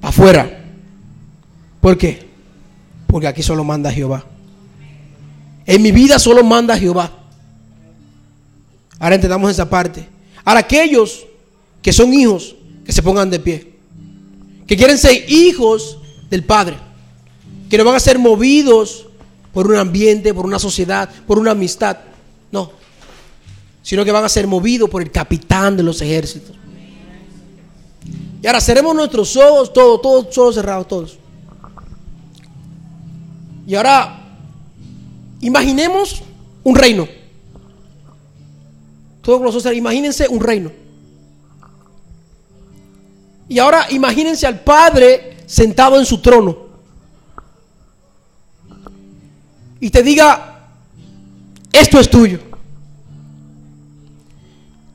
para 0.00 0.10
afuera. 0.10 0.64
¿Por 1.80 1.96
qué? 1.96 2.28
Porque 3.06 3.26
aquí 3.26 3.42
solo 3.42 3.64
manda 3.64 3.92
Jehová. 3.92 4.24
En 5.66 5.82
mi 5.82 5.92
vida 5.92 6.18
solo 6.18 6.44
manda 6.44 6.78
Jehová. 6.78 7.10
Ahora 8.98 9.14
entendamos 9.14 9.50
esa 9.50 9.68
parte. 9.68 10.06
Ahora 10.44 10.60
aquellos 10.60 11.26
que 11.82 11.92
son 11.92 12.12
hijos, 12.12 12.54
que 12.84 12.92
se 12.92 13.02
pongan 13.02 13.30
de 13.30 13.40
pie. 13.40 13.74
Que 14.66 14.76
quieren 14.76 14.98
ser 14.98 15.30
hijos 15.30 15.98
del 16.30 16.44
Padre. 16.44 16.76
Que 17.70 17.78
no 17.78 17.84
van 17.84 17.96
a 17.96 18.00
ser 18.00 18.18
movidos 18.18 19.06
por 19.52 19.66
un 19.66 19.76
ambiente, 19.76 20.34
por 20.34 20.44
una 20.44 20.58
sociedad, 20.58 21.08
por 21.26 21.38
una 21.38 21.52
amistad. 21.52 21.98
No. 22.50 22.72
Sino 23.82 24.04
que 24.04 24.12
van 24.12 24.24
a 24.24 24.28
ser 24.28 24.46
movidos 24.46 24.90
por 24.90 25.02
el 25.02 25.10
capitán 25.10 25.76
de 25.76 25.82
los 25.82 26.00
ejércitos. 26.02 26.56
Y 28.44 28.46
ahora 28.46 28.60
cerremos 28.60 28.94
nuestros 28.94 29.34
ojos, 29.38 29.72
todos, 29.72 30.02
todos, 30.02 30.28
todos 30.28 30.54
cerrados, 30.54 30.86
todos. 30.86 31.18
Y 33.66 33.74
ahora, 33.74 34.20
imaginemos 35.40 36.22
un 36.62 36.76
reino. 36.76 37.08
Todos 39.22 39.40
los 39.40 39.56
ojos, 39.56 39.74
imagínense 39.74 40.28
un 40.28 40.40
reino. 40.40 40.70
Y 43.48 43.58
ahora 43.58 43.86
imagínense 43.88 44.46
al 44.46 44.60
Padre 44.60 45.38
sentado 45.46 45.98
en 45.98 46.04
su 46.04 46.20
trono. 46.20 46.54
Y 49.80 49.88
te 49.88 50.02
diga, 50.02 50.68
esto 51.72 51.98
es 51.98 52.10
tuyo. 52.10 52.40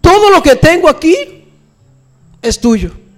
Todo 0.02 0.30
lo 0.30 0.44
que 0.44 0.56
tengo 0.56 0.88
aquí 0.88 1.46
es 2.44 2.60
tuyo. 2.62 3.09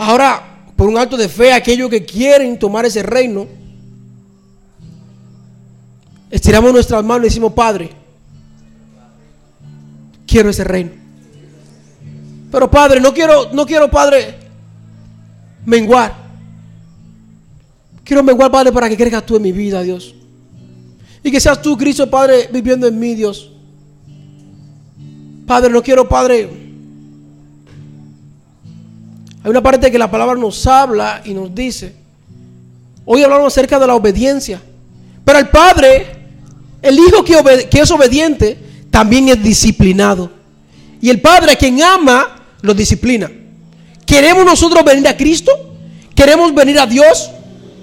Ahora, 0.00 0.70
por 0.76 0.88
un 0.88 0.96
acto 0.96 1.16
de 1.16 1.28
fe, 1.28 1.52
aquellos 1.52 1.90
que 1.90 2.04
quieren 2.04 2.56
tomar 2.56 2.86
ese 2.86 3.02
reino, 3.02 3.48
estiramos 6.30 6.72
nuestras 6.72 7.02
manos 7.02 7.24
y 7.24 7.30
decimos, 7.30 7.52
Padre, 7.52 7.90
quiero 10.24 10.50
ese 10.50 10.62
reino. 10.62 10.92
Pero 12.52 12.70
Padre, 12.70 13.00
no 13.00 13.12
quiero, 13.12 13.52
no 13.52 13.66
quiero, 13.66 13.90
Padre, 13.90 14.38
menguar. 15.66 16.14
Quiero 18.04 18.22
menguar, 18.22 18.52
Padre, 18.52 18.70
para 18.70 18.88
que 18.88 18.96
crezcas 18.96 19.26
tú 19.26 19.34
en 19.34 19.42
mi 19.42 19.50
vida, 19.50 19.82
Dios. 19.82 20.14
Y 21.24 21.32
que 21.32 21.40
seas 21.40 21.60
tú, 21.60 21.76
Cristo, 21.76 22.08
Padre, 22.08 22.48
viviendo 22.52 22.86
en 22.86 22.96
mí, 23.00 23.16
Dios. 23.16 23.50
Padre, 25.44 25.70
no 25.70 25.82
quiero, 25.82 26.08
Padre. 26.08 26.67
Hay 29.48 29.50
una 29.50 29.62
parte 29.62 29.90
que 29.90 29.98
la 29.98 30.10
palabra 30.10 30.34
nos 30.34 30.66
habla 30.66 31.22
y 31.24 31.32
nos 31.32 31.54
dice. 31.54 31.94
Hoy 33.06 33.22
hablamos 33.22 33.46
acerca 33.46 33.78
de 33.78 33.86
la 33.86 33.94
obediencia. 33.94 34.60
Pero 35.24 35.38
el 35.38 35.48
Padre, 35.48 36.06
el 36.82 36.98
Hijo 36.98 37.24
que, 37.24 37.66
que 37.70 37.80
es 37.80 37.90
obediente, 37.90 38.58
también 38.90 39.26
es 39.30 39.42
disciplinado. 39.42 40.30
Y 41.00 41.08
el 41.08 41.22
Padre, 41.22 41.56
quien 41.56 41.82
ama, 41.82 42.44
lo 42.60 42.74
disciplina. 42.74 43.30
¿Queremos 44.04 44.44
nosotros 44.44 44.84
venir 44.84 45.08
a 45.08 45.16
Cristo? 45.16 45.50
¿Queremos 46.14 46.54
venir 46.54 46.78
a 46.78 46.86
Dios? 46.86 47.30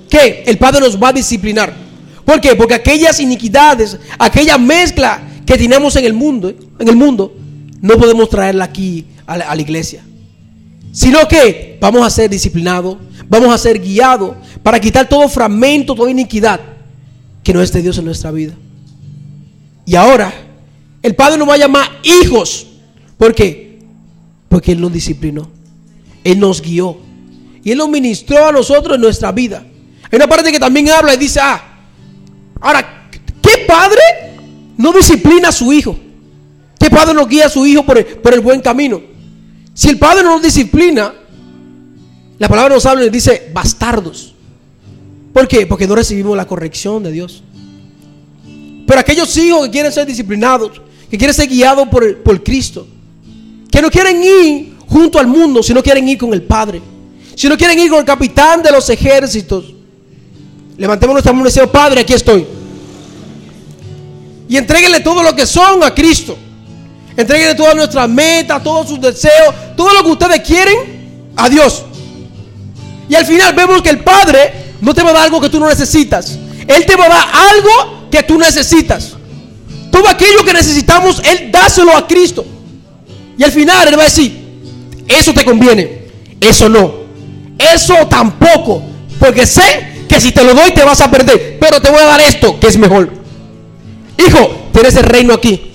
¿Qué? 0.07 0.43
El 0.45 0.59
Padre 0.59 0.82
nos 0.82 1.01
va 1.01 1.09
a 1.09 1.13
disciplinar. 1.13 1.74
¿Por 2.24 2.39
qué? 2.41 2.55
Porque 2.55 2.76
aquellas 2.76 3.20
iniquidades, 3.20 3.97
aquella 4.20 4.59
mezcla 4.59 5.20
que 5.47 5.57
tenemos 5.57 5.95
en 5.95 6.05
el 6.05 6.13
mundo, 6.13 6.53
en 6.78 6.88
el 6.88 6.95
mundo, 6.95 7.34
no 7.82 7.97
podemos 7.97 8.30
traerla 8.30 8.66
aquí 8.66 9.03
a 9.26 9.36
la 9.36 9.59
iglesia. 9.59 10.03
Sino 10.95 11.27
que 11.27 11.77
vamos 11.81 12.07
a 12.07 12.09
ser 12.09 12.29
disciplinados, 12.29 12.95
vamos 13.27 13.53
a 13.53 13.57
ser 13.57 13.81
guiados 13.81 14.31
para 14.63 14.79
quitar 14.79 15.09
todo 15.09 15.27
fragmento, 15.27 15.93
toda 15.93 16.09
iniquidad 16.09 16.57
que 17.43 17.53
no 17.53 17.61
es 17.61 17.73
de 17.73 17.81
Dios 17.81 17.97
en 17.97 18.05
nuestra 18.05 18.31
vida. 18.31 18.53
Y 19.85 19.95
ahora, 19.95 20.33
el 21.03 21.13
Padre 21.13 21.37
nos 21.37 21.49
va 21.49 21.55
a 21.55 21.57
llamar 21.57 21.85
hijos. 22.01 22.67
¿Por 23.17 23.35
qué? 23.35 23.79
Porque 24.47 24.71
Él 24.71 24.79
nos 24.79 24.93
disciplinó. 24.93 25.49
Él 26.23 26.39
nos 26.39 26.61
guió. 26.61 26.97
Y 27.61 27.71
Él 27.71 27.77
nos 27.77 27.89
ministró 27.89 28.47
a 28.47 28.53
nosotros 28.53 28.95
en 28.95 29.01
nuestra 29.01 29.33
vida. 29.33 29.65
Hay 30.09 30.15
una 30.15 30.27
parte 30.27 30.49
que 30.49 30.61
también 30.61 30.89
habla 30.91 31.13
y 31.13 31.17
dice, 31.17 31.41
ah, 31.43 31.61
ahora, 32.61 33.09
¿qué 33.41 33.65
padre 33.67 33.99
no 34.77 34.93
disciplina 34.93 35.49
a 35.49 35.51
su 35.51 35.73
hijo? 35.73 35.99
¿Qué 36.79 36.89
padre 36.89 37.13
no 37.13 37.27
guía 37.27 37.47
a 37.47 37.49
su 37.49 37.65
hijo 37.65 37.85
por 37.85 37.97
el, 37.97 38.05
por 38.05 38.33
el 38.33 38.39
buen 38.39 38.61
camino? 38.61 39.14
Si 39.76 39.89
el 39.89 39.99
padre 39.99 40.23
no 40.23 40.32
nos 40.32 40.41
disciplina, 40.41 41.13
la 42.39 42.47
palabra 42.47 42.73
nos 42.76 42.86
habla 42.86 43.03
y 43.03 43.09
dice, 43.09 43.51
bastardos. 43.53 44.34
¿Por 45.34 45.49
qué? 45.49 45.67
Porque 45.67 45.86
no 45.86 45.95
recibimos 45.95 46.38
la 46.38 46.47
corrección 46.47 47.03
de 47.03 47.11
Dios. 47.11 47.43
Pero 48.88 48.99
aquellos 48.99 49.36
hijos 49.38 49.65
que 49.65 49.71
quieren 49.71 49.91
ser 49.91 50.07
disciplinados, 50.07 50.82
que 51.09 51.17
quieren 51.17 51.34
ser 51.34 51.49
guiados 51.49 51.89
por, 51.89 52.23
por 52.23 52.41
Cristo, 52.41 52.88
que 53.69 53.82
no 53.82 53.91
quieren 53.91 54.23
ir 54.23 54.76
junto 54.88 55.19
al 55.19 55.28
mundo, 55.28 55.61
sino 55.61 55.84
quieren 55.84 56.07
ir 56.07 56.17
con 56.17 56.34
el 56.34 56.43
Padre, 56.43 56.82
si 57.36 57.49
no 57.49 57.57
quieren 57.57 57.78
ir 57.78 57.89
con 57.89 57.99
el 57.99 58.05
capitán 58.05 58.63
de 58.63 58.71
los 58.71 58.89
ejércitos, 58.89 59.73
levantemos 60.78 61.15
nuestra 61.15 61.34
mano 61.34 61.45
y 61.45 61.49
decimos, 61.49 61.69
Padre, 61.69 61.99
aquí 61.99 62.13
estoy. 62.13 62.47
Y 64.47 64.55
entreguenle 64.55 65.01
todo 65.01 65.21
lo 65.21 65.36
que 65.36 65.45
son 65.45 65.84
a 65.84 65.93
Cristo. 65.93 66.38
Entreguenle 67.18 67.55
todas 67.55 67.76
nuestras 67.76 68.09
metas, 68.09 68.61
todos 68.63 68.89
sus 68.89 68.99
deseos, 68.99 69.53
todo 69.76 69.93
lo 69.93 70.03
que 70.03 70.09
ustedes 70.11 70.41
quieren 70.41 71.32
a 71.36 71.49
Dios. 71.49 71.84
Y 73.07 73.16
al 73.16 73.26
final 73.26 73.53
vemos 73.53 73.82
que 73.82 73.89
el 73.89 73.99
Padre 73.99 74.76
no 74.82 74.93
te 74.93 75.01
va 75.03 75.11
a 75.11 75.13
dar 75.13 75.24
algo 75.24 75.39
que 75.39 75.49
tú 75.49 75.59
no 75.59 75.68
necesitas. 75.68 76.38
Él 76.68 76.86
te 76.86 76.95
va 76.95 77.05
a 77.05 77.09
dar 77.09 77.28
algo 77.51 78.09
que 78.11 78.24
tú 78.24 78.38
necesitas. 78.38 79.13
Todo 79.91 80.09
aquello 80.09 80.43
que 80.43 80.53
necesitamos, 80.53 81.22
Él 81.24 81.51
dáselo 81.51 81.95
a 81.95 82.05
Cristo. 82.07 82.45
Y 83.38 83.43
al 83.43 83.51
final 83.51 83.88
Él 83.88 83.97
va 83.97 84.01
a 84.01 84.05
decir, 84.05 84.38
eso 85.07 85.34
te 85.34 85.45
conviene, 85.45 86.09
eso 86.41 86.68
no, 86.68 86.93
eso 87.57 88.07
tampoco. 88.07 88.84
Porque 89.20 89.45
sé 89.45 90.05
que 90.09 90.20
si 90.20 90.32
te 90.32 90.43
lo 90.43 90.53
doy 90.53 90.72
te 90.72 90.84
vas 90.84 90.99
a 91.01 91.09
perder. 91.09 91.57
Pero 91.59 91.82
te 91.82 91.89
voy 91.89 91.99
a 91.99 92.05
dar 92.05 92.22
esto 92.22 92.59
que 92.59 92.68
es 92.68 92.78
mejor. 92.78 93.09
Hijo, 94.18 94.70
tienes 94.74 94.95
el 94.95 95.03
reino 95.03 95.34
aquí. 95.34 95.72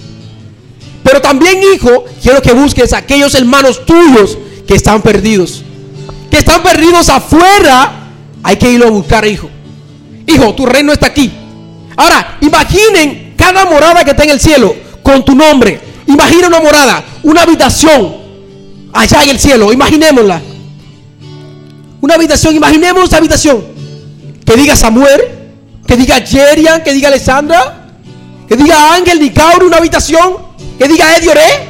Pero 1.10 1.22
también, 1.22 1.60
hijo, 1.74 2.04
quiero 2.22 2.40
que 2.40 2.52
busques 2.52 2.92
a 2.92 2.98
aquellos 2.98 3.34
hermanos 3.34 3.84
tuyos 3.84 4.38
que 4.64 4.76
están 4.76 5.02
perdidos. 5.02 5.64
Que 6.30 6.38
están 6.38 6.62
perdidos 6.62 7.08
afuera. 7.08 8.12
Hay 8.44 8.54
que 8.54 8.70
irlo 8.70 8.86
a 8.86 8.90
buscar, 8.90 9.26
hijo. 9.26 9.50
Hijo, 10.24 10.54
tu 10.54 10.66
reino 10.66 10.92
está 10.92 11.06
aquí. 11.06 11.32
Ahora, 11.96 12.38
imaginen 12.40 13.34
cada 13.36 13.64
morada 13.64 14.04
que 14.04 14.12
está 14.12 14.22
en 14.22 14.30
el 14.30 14.38
cielo 14.38 14.72
con 15.02 15.24
tu 15.24 15.34
nombre. 15.34 15.80
Imagina 16.06 16.46
una 16.46 16.60
morada, 16.60 17.02
una 17.24 17.42
habitación 17.42 18.16
allá 18.92 19.24
en 19.24 19.30
el 19.30 19.40
cielo. 19.40 19.72
Imaginémosla. 19.72 20.40
Una 22.02 22.14
habitación, 22.14 22.54
imaginemos 22.54 23.08
esa 23.08 23.16
habitación. 23.16 23.64
Que 24.46 24.54
diga 24.56 24.76
Samuel, 24.76 25.22
que 25.88 25.96
diga 25.96 26.20
Jerian, 26.20 26.84
que 26.84 26.92
diga 26.92 27.08
Alessandra, 27.08 27.88
que 28.48 28.56
diga 28.56 28.94
Ángel 28.94 29.18
Nicauri, 29.18 29.66
una 29.66 29.78
habitación. 29.78 30.49
Que 30.80 30.88
diga 30.88 31.14
Eddie 31.14 31.28
Oré. 31.28 31.68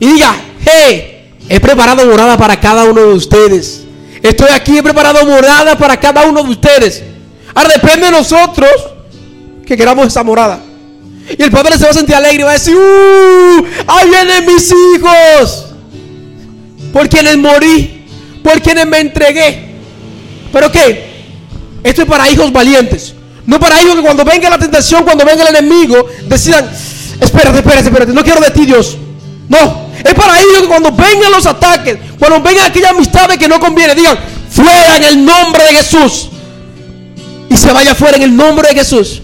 Y 0.00 0.06
diga, 0.06 0.34
hey, 0.64 1.30
he 1.48 1.60
preparado 1.60 2.04
morada 2.04 2.36
para 2.36 2.58
cada 2.58 2.82
uno 2.82 3.00
de 3.00 3.12
ustedes. 3.14 3.84
Estoy 4.20 4.48
aquí, 4.52 4.76
he 4.76 4.82
preparado 4.82 5.24
morada 5.24 5.78
para 5.78 6.00
cada 6.00 6.26
uno 6.26 6.42
de 6.42 6.50
ustedes. 6.50 7.00
Ahora 7.54 7.74
depende 7.74 8.06
de 8.06 8.10
nosotros 8.10 8.68
que 9.64 9.76
queramos 9.76 10.08
esa 10.08 10.24
morada. 10.24 10.58
Y 11.38 11.40
el 11.40 11.52
padre 11.52 11.78
se 11.78 11.84
va 11.84 11.90
a 11.90 11.94
sentir 11.94 12.16
alegre 12.16 12.40
y 12.40 12.42
va 12.42 12.50
a 12.50 12.54
decir, 12.54 12.74
¡Uh! 12.74 13.64
¡Ahí 13.86 14.10
vienen 14.10 14.46
mis 14.46 14.68
hijos! 14.72 15.66
Por 16.92 17.08
quienes 17.08 17.38
morí, 17.38 18.04
por 18.42 18.60
quienes 18.60 18.86
me 18.88 18.98
entregué. 18.98 19.76
¿Pero 20.52 20.72
qué? 20.72 21.22
Esto 21.84 22.02
es 22.02 22.08
para 22.08 22.28
hijos 22.28 22.52
valientes. 22.52 23.14
No 23.46 23.60
para 23.60 23.80
hijos 23.80 23.94
que 23.94 24.02
cuando 24.02 24.24
venga 24.24 24.50
la 24.50 24.58
tentación, 24.58 25.04
cuando 25.04 25.24
venga 25.24 25.48
el 25.48 25.54
enemigo, 25.54 26.04
decidan, 26.26 26.68
espérate, 27.20 27.58
espérate, 27.58 27.88
espérate, 27.88 28.12
no 28.12 28.22
quiero 28.22 28.40
de 28.40 28.50
ti 28.50 28.66
Dios. 28.66 28.96
No, 29.48 29.88
es 30.04 30.14
para 30.14 30.38
ellos 30.40 30.62
que 30.62 30.68
cuando 30.68 30.92
vengan 30.92 31.32
los 31.32 31.46
ataques, 31.46 31.98
cuando 32.18 32.40
vengan 32.40 32.66
aquellas 32.66 32.90
amistades 32.90 33.38
que 33.38 33.48
no 33.48 33.58
conviene, 33.58 33.94
digan, 33.94 34.18
fuera 34.50 34.96
en 34.96 35.04
el 35.04 35.24
nombre 35.24 35.64
de 35.64 35.70
Jesús. 35.70 36.28
Y 37.50 37.56
se 37.56 37.72
vaya 37.72 37.94
fuera 37.94 38.16
en 38.16 38.22
el 38.24 38.36
nombre 38.36 38.68
de 38.68 38.74
Jesús. 38.74 39.22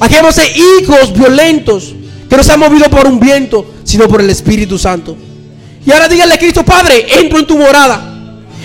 Aquí 0.00 0.14
vamos 0.14 0.38
a 0.38 0.42
ser 0.42 0.52
hijos 0.56 1.12
violentos, 1.12 1.94
que 2.28 2.36
no 2.36 2.44
se 2.44 2.52
han 2.52 2.60
movido 2.60 2.88
por 2.88 3.06
un 3.06 3.18
viento, 3.18 3.74
sino 3.84 4.08
por 4.08 4.20
el 4.20 4.30
Espíritu 4.30 4.78
Santo. 4.78 5.16
Y 5.84 5.92
ahora 5.92 6.08
díganle 6.08 6.34
a 6.34 6.38
Cristo, 6.38 6.64
Padre, 6.64 7.06
entro 7.20 7.38
en 7.38 7.46
tu 7.46 7.56
morada. 7.56 8.14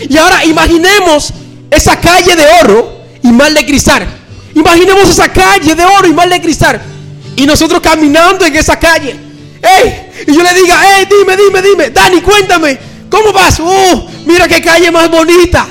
Y 0.10 0.18
ahora 0.18 0.44
imaginemos 0.46 1.32
esa 1.70 2.00
calle 2.00 2.36
de 2.36 2.46
oro 2.64 3.02
y 3.24 3.32
mal 3.32 3.54
de 3.54 3.66
cristal. 3.66 4.08
Imaginemos 4.56 5.10
esa 5.10 5.30
calle 5.30 5.76
de 5.76 5.86
oro 5.86 6.08
y 6.08 6.14
mal 6.14 6.30
de 6.30 6.42
cristal. 6.42 6.82
Y 7.36 7.46
nosotros 7.46 7.82
caminando 7.82 8.46
en 8.46 8.56
esa 8.56 8.78
calle. 8.78 9.16
¡Ey! 9.62 10.26
Y 10.28 10.34
yo 10.34 10.44
le 10.44 10.54
diga, 10.54 10.98
¡Ey, 10.98 11.06
dime, 11.06 11.38
dime, 11.38 11.62
dime! 11.62 11.90
Dani, 11.90 12.22
cuéntame, 12.22 12.78
¿cómo 13.10 13.32
vas? 13.32 13.60
¡Oh, 13.60 14.08
mira 14.26 14.48
qué 14.48 14.62
calle 14.62 14.92
más 14.92 15.10
bonita! 15.10 15.68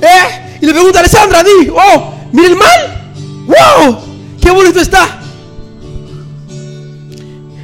¿Eh? 0.00 0.58
Y 0.60 0.66
le 0.66 0.72
pregunta 0.72 0.98
a 0.98 1.00
Alessandra, 1.00 1.42
di, 1.42 1.68
¡Oh, 1.70 2.14
mira 2.32 2.48
el 2.48 2.56
mar! 2.56 3.12
¡Wow! 3.46 3.98
¡Qué 4.40 4.50
bonito 4.50 4.80
está! 4.80 5.20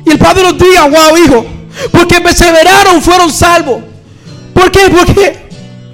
Y 0.04 0.10
el 0.10 0.18
Padre 0.18 0.42
nos 0.42 0.58
diga, 0.58 0.86
wow, 0.86 1.16
hijo, 1.18 1.46
porque 1.92 2.20
perseveraron, 2.20 3.00
fueron 3.02 3.32
salvos. 3.32 3.82
¿Por 4.54 4.70
qué? 4.70 4.90
Porque 4.90 5.48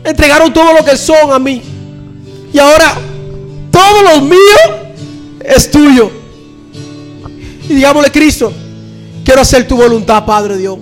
entregaron 0.04 0.52
todo 0.52 0.72
lo 0.72 0.84
que 0.84 0.96
son 0.96 1.32
a 1.32 1.38
mí. 1.38 1.62
Y 2.52 2.58
ahora, 2.58 2.94
todo 3.70 4.02
lo 4.02 4.20
mío 4.22 4.38
es 5.44 5.70
tuyo. 5.70 6.10
Y 7.68 7.74
digámosle, 7.74 8.10
Cristo, 8.10 8.52
quiero 9.24 9.40
hacer 9.40 9.66
tu 9.66 9.76
voluntad, 9.76 10.24
Padre 10.24 10.56
Dios. 10.56 10.78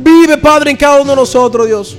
Vive 0.00 0.38
Padre, 0.38 0.70
en 0.70 0.76
cada 0.76 1.00
uno 1.00 1.10
de 1.10 1.16
nosotros, 1.16 1.66
Dios. 1.66 1.96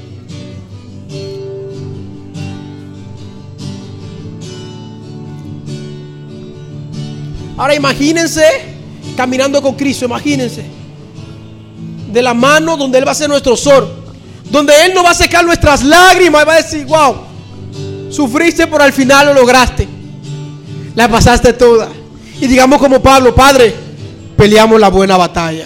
Ahora 7.57 7.75
imagínense 7.75 8.43
caminando 9.17 9.61
con 9.61 9.75
Cristo, 9.75 10.05
imagínense. 10.05 10.63
De 12.09 12.21
la 12.21 12.33
mano 12.33 12.77
donde 12.77 12.97
Él 12.97 13.05
va 13.05 13.11
a 13.11 13.15
ser 13.15 13.27
nuestro 13.27 13.57
sol. 13.57 13.85
Donde 14.49 14.73
Él 14.85 14.93
no 14.95 15.03
va 15.03 15.09
a 15.09 15.13
secar 15.13 15.43
nuestras 15.43 15.83
lágrimas 15.83 16.43
y 16.43 16.45
va 16.45 16.53
a 16.53 16.57
decir, 16.57 16.85
wow, 16.85 17.17
sufriste 18.09 18.65
pero 18.65 18.81
al 18.81 18.93
final 18.93 19.27
lo 19.27 19.33
lograste. 19.33 19.89
La 20.95 21.09
pasaste 21.09 21.51
toda. 21.51 21.98
Y 22.41 22.47
digamos 22.47 22.79
como 22.79 23.01
Pablo, 23.01 23.35
Padre, 23.35 23.73
peleamos 24.37 24.79
la 24.79 24.89
buena 24.89 25.17
batalla. 25.17 25.65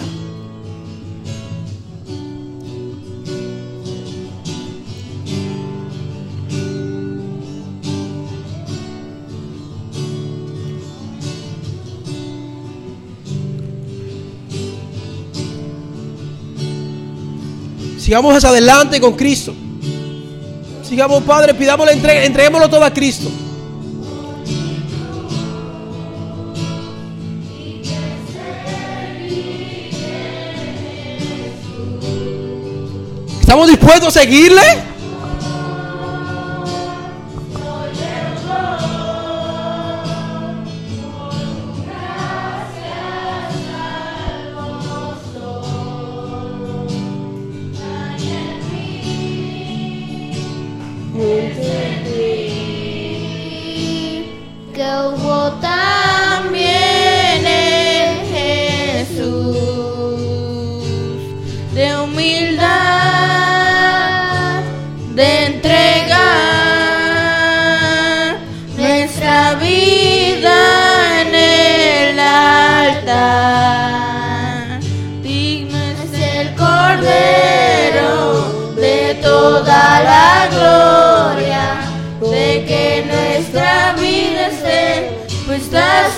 Sigamos 17.98 18.34
hacia 18.36 18.50
adelante 18.50 19.00
con 19.00 19.14
Cristo. 19.14 19.54
Sigamos, 20.82 21.22
Padre, 21.24 21.54
pidámosle, 21.54 21.92
entre- 21.92 22.26
entreguémoslo 22.26 22.68
todo 22.68 22.84
a 22.84 22.92
Cristo. 22.92 23.30
¿Estamos 33.54 33.70
dispuestos 33.70 34.16
a 34.16 34.20
seguirle? 34.20 34.60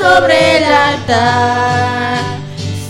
Sobre 0.07 0.59
el 0.59 0.65
altar. 0.65 2.19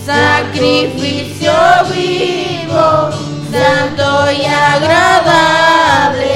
Sacrificio 0.05 1.53
vivo, 1.93 3.09
santo 3.51 4.31
y 4.31 4.45
agradable, 4.45 6.35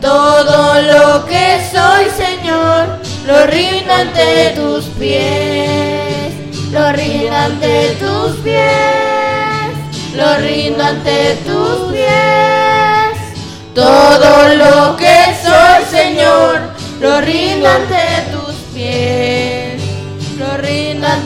todo 0.00 0.82
lo 0.82 1.24
que 1.26 1.60
soy, 1.72 2.04
Señor, 2.24 2.98
lo 3.26 3.46
rindo 3.46 3.92
ante 3.92 4.50
tus 4.56 4.84
pies, 4.98 6.32
lo 6.72 6.92
rindo 6.92 7.36
ante 7.36 7.96
tus 8.00 8.36
pies, 8.38 9.72
lo 10.14 10.36
rindo 10.38 10.82
ante 10.84 11.36
tus 11.46 11.92
pies. 11.92 13.16
Todo 13.74 14.54
lo 14.54 14.96
que 14.96 15.16
soy, 15.42 15.84
Señor, 15.90 16.60
lo 17.00 17.20
rindo 17.20 17.68
ante 17.68 18.13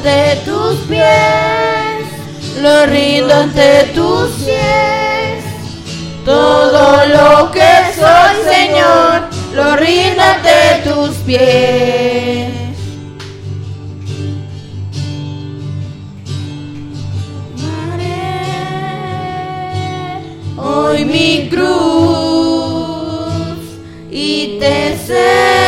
ante 0.09 0.41
tus 0.45 0.77
pies, 0.89 2.07
lo 2.63 2.87
rindo 2.87 3.35
ante 3.35 3.85
tus 3.95 4.31
pies. 4.45 5.45
Todo 6.25 7.07
lo 7.07 7.51
que 7.51 7.71
soy, 7.95 8.37
Señor, 8.45 9.29
lo 9.55 9.77
rindo 9.77 10.23
ante 10.23 10.81
tus 10.89 11.17
pies. 11.27 12.53
Hoy 20.57 21.05
mi 21.05 21.49
cruz 21.49 21.69
y 24.11 24.59
te 24.59 24.97
seguiré 25.07 25.68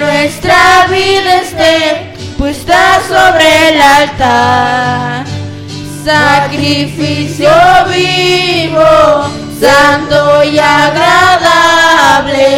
nuestra 0.00 0.86
vida 0.88 1.42
esté 1.42 2.12
puesta 2.36 3.00
sobre 3.06 3.68
el 3.68 3.80
altar. 3.80 5.24
Sacrificio 6.04 7.52
vivo, 7.86 9.30
santo 9.60 10.42
y 10.42 10.58
agradable, 10.58 12.48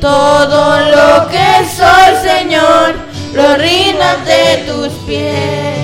todo 0.00 0.78
lo 0.80 1.26
que 1.28 1.66
soy, 1.76 2.14
Señor, 2.22 2.94
lo 3.34 3.56
rindo 3.56 4.04
ante 4.04 4.62
tus 4.66 4.92
pies 5.06 5.82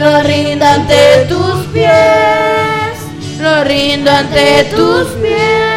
lo 0.00 0.22
rindo 0.22 0.64
ante 0.64 1.26
tus 1.28 1.66
pies, 1.74 2.96
lo 3.38 3.64
rindo 3.64 4.10
ante 4.10 4.64
tus 4.74 5.08
pies. 5.20 5.70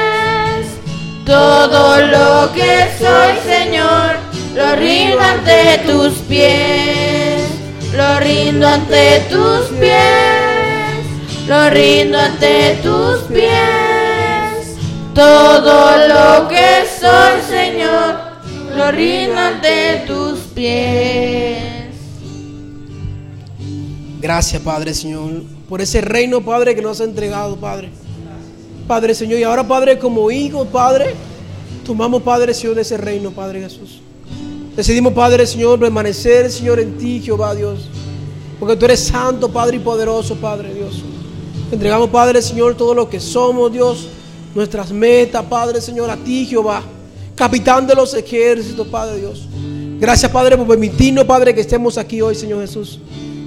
Todo 1.25 1.99
lo 1.99 2.53
que 2.53 2.89
soy, 2.99 3.33
Señor, 3.45 4.22
lo 4.55 4.75
rindo 4.75 5.19
ante 5.19 5.79
tus 5.85 6.13
pies, 6.29 7.49
lo 7.95 8.19
rindo 8.19 8.67
ante 8.67 9.21
tus 9.29 9.67
pies, 9.79 11.47
lo 11.47 11.69
rindo 11.71 12.17
ante 12.19 12.79
tus 12.83 13.21
pies. 13.23 14.77
Todo 15.15 16.07
lo 16.07 16.47
que 16.47 16.85
soy, 16.99 17.41
Señor, 17.49 18.15
lo 18.75 18.91
rindo 18.91 19.39
ante 19.39 20.03
tus 20.05 20.39
pies. 20.53 21.73
Gracias, 24.21 24.61
Padre 24.61 24.93
Señor, 24.93 25.43
por 25.67 25.81
ese 25.81 25.99
reino, 26.01 26.41
Padre, 26.41 26.75
que 26.75 26.81
nos 26.81 27.01
has 27.01 27.07
entregado, 27.07 27.57
Padre. 27.57 27.89
Padre 28.87 29.15
Señor, 29.15 29.39
y 29.39 29.43
ahora, 29.43 29.67
Padre, 29.67 29.97
como 29.97 30.29
hijos, 30.29 30.67
Padre, 30.67 31.15
tomamos, 31.85 32.21
Padre 32.21 32.53
Señor, 32.53 32.77
ese 32.77 32.97
reino, 32.97 33.31
Padre 33.31 33.61
Jesús. 33.61 34.02
Decidimos, 34.75 35.13
Padre 35.13 35.45
Señor, 35.45 35.79
permanecer, 35.79 36.51
Señor, 36.51 36.79
en 36.79 36.97
ti, 36.97 37.21
Jehová 37.21 37.53
Dios. 37.53 37.89
Porque 38.59 38.75
tú 38.75 38.85
eres 38.85 39.01
santo, 39.01 39.51
Padre, 39.51 39.77
y 39.77 39.79
poderoso, 39.79 40.35
Padre 40.35 40.73
Dios. 40.73 41.03
Entregamos, 41.71 42.09
Padre 42.09 42.41
Señor, 42.41 42.75
todo 42.75 42.93
lo 42.93 43.09
que 43.09 43.19
somos, 43.19 43.71
Dios. 43.71 44.07
Nuestras 44.55 44.91
metas, 44.91 45.43
Padre 45.45 45.81
Señor, 45.81 46.09
a 46.09 46.17
ti, 46.17 46.45
Jehová. 46.45 46.81
capitán 47.35 47.87
de 47.87 47.95
los 47.95 48.13
ejércitos, 48.13 48.87
Padre 48.87 49.17
Dios. 49.17 49.47
Gracias, 49.99 50.31
Padre, 50.31 50.57
por 50.57 50.67
permitirnos, 50.67 51.25
Padre, 51.25 51.53
que 51.53 51.61
estemos 51.61 51.97
aquí 51.97 52.21
hoy, 52.21 52.35
Señor 52.35 52.61
Jesús. 52.61 52.99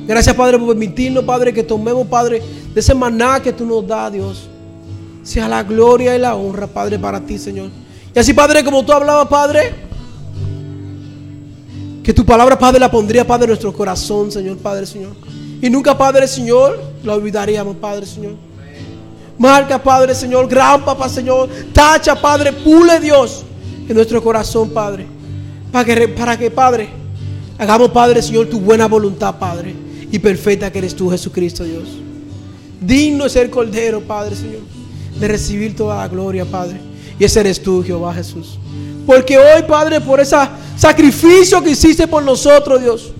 Gracias, 0.06 0.34
Padre, 0.34 0.58
por 0.58 0.68
permitirnos, 0.68 1.24
Padre, 1.24 1.52
que 1.52 1.62
tomemos, 1.62 2.06
Padre, 2.06 2.42
de 2.72 2.80
ese 2.80 2.94
maná 2.94 3.40
que 3.40 3.52
tú 3.52 3.66
nos 3.66 3.86
das, 3.86 4.12
Dios. 4.12 4.48
Sea 5.22 5.48
la 5.48 5.62
gloria 5.62 6.14
y 6.14 6.18
la 6.20 6.36
honra, 6.36 6.66
Padre, 6.66 6.98
para 6.98 7.20
ti, 7.20 7.38
Señor. 7.38 7.70
Y 8.14 8.18
así, 8.18 8.32
Padre, 8.32 8.64
como 8.64 8.84
tú 8.84 8.92
hablabas, 8.92 9.28
Padre, 9.28 9.85
que 12.06 12.14
tu 12.14 12.24
palabra, 12.24 12.56
Padre, 12.56 12.78
la 12.78 12.88
pondría, 12.88 13.26
Padre, 13.26 13.46
en 13.46 13.50
nuestro 13.50 13.72
corazón, 13.72 14.30
Señor, 14.30 14.58
Padre, 14.58 14.86
Señor. 14.86 15.10
Y 15.60 15.68
nunca, 15.68 15.98
Padre, 15.98 16.28
Señor, 16.28 16.80
la 17.02 17.14
olvidaríamos, 17.14 17.78
Padre, 17.78 18.06
Señor. 18.06 18.34
Marca, 19.36 19.82
Padre, 19.82 20.14
Señor, 20.14 20.46
gran 20.46 20.84
papá, 20.84 21.08
Señor. 21.08 21.48
Tacha, 21.72 22.14
Padre, 22.14 22.52
pule, 22.52 23.00
Dios, 23.00 23.42
en 23.88 23.96
nuestro 23.96 24.22
corazón, 24.22 24.70
Padre. 24.70 25.04
Para 25.72 25.84
que, 25.84 26.06
para 26.06 26.38
que, 26.38 26.48
Padre, 26.48 26.90
hagamos, 27.58 27.90
Padre, 27.90 28.22
Señor, 28.22 28.46
tu 28.46 28.60
buena 28.60 28.86
voluntad, 28.86 29.36
Padre. 29.36 29.74
Y 30.12 30.20
perfecta 30.20 30.70
que 30.70 30.78
eres 30.78 30.94
tú, 30.94 31.10
Jesucristo, 31.10 31.64
Dios. 31.64 31.88
Digno 32.80 33.26
es 33.26 33.32
ser 33.32 33.50
Cordero, 33.50 34.00
Padre, 34.00 34.36
Señor. 34.36 34.60
De 35.18 35.26
recibir 35.26 35.74
toda 35.74 35.96
la 35.96 36.06
gloria, 36.06 36.44
Padre. 36.44 36.78
Y 37.18 37.24
ese 37.24 37.40
eres 37.40 37.62
tú, 37.62 37.82
Jehová 37.84 38.14
Jesús. 38.14 38.58
Porque 39.06 39.38
hoy, 39.38 39.62
Padre, 39.66 40.00
por 40.00 40.20
ese 40.20 40.36
sacrificio 40.76 41.62
que 41.62 41.70
hiciste 41.70 42.06
por 42.06 42.22
nosotros, 42.22 42.82
Dios. 42.82 43.12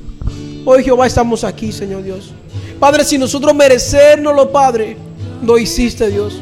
Hoy, 0.65 0.83
Jehová, 0.83 1.07
estamos 1.07 1.45
aquí, 1.45 1.73
Señor 1.73 2.03
Dios. 2.03 2.33
Padre, 2.81 3.05
si 3.05 3.17
nosotros 3.17 3.55
merecérnoslo, 3.55 4.51
Padre, 4.51 4.97
lo 5.43 5.57
hiciste, 5.57 6.11
Dios. 6.11 6.35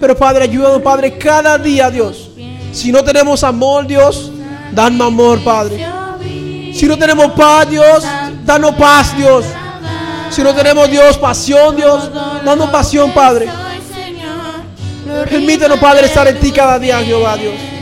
Pero, 0.00 0.16
Padre, 0.16 0.44
ayúdanos, 0.44 0.80
Padre, 0.80 1.18
cada 1.18 1.58
día, 1.58 1.90
Dios. 1.90 2.30
Si 2.72 2.90
no 2.90 3.04
tenemos 3.04 3.44
amor, 3.44 3.86
Dios, 3.86 4.32
danos 4.72 5.06
amor, 5.06 5.44
Padre. 5.44 5.86
Si 6.72 6.86
no 6.86 6.96
tenemos 6.96 7.32
paz, 7.32 7.68
Dios, 7.68 8.04
danos 8.44 8.74
paz, 8.76 9.16
Dios. 9.16 9.44
Si 10.30 10.42
no 10.42 10.54
tenemos, 10.54 10.90
Dios, 10.90 11.18
pasión, 11.18 11.76
Dios, 11.76 12.10
danos 12.44 12.70
pasión, 12.70 13.12
Padre. 13.12 13.48
Permítanos, 15.28 15.78
Padre, 15.78 16.06
estar 16.06 16.26
en 16.28 16.38
ti 16.38 16.52
cada 16.52 16.78
día, 16.78 17.02
Jehová, 17.02 17.36
Dios. 17.36 17.79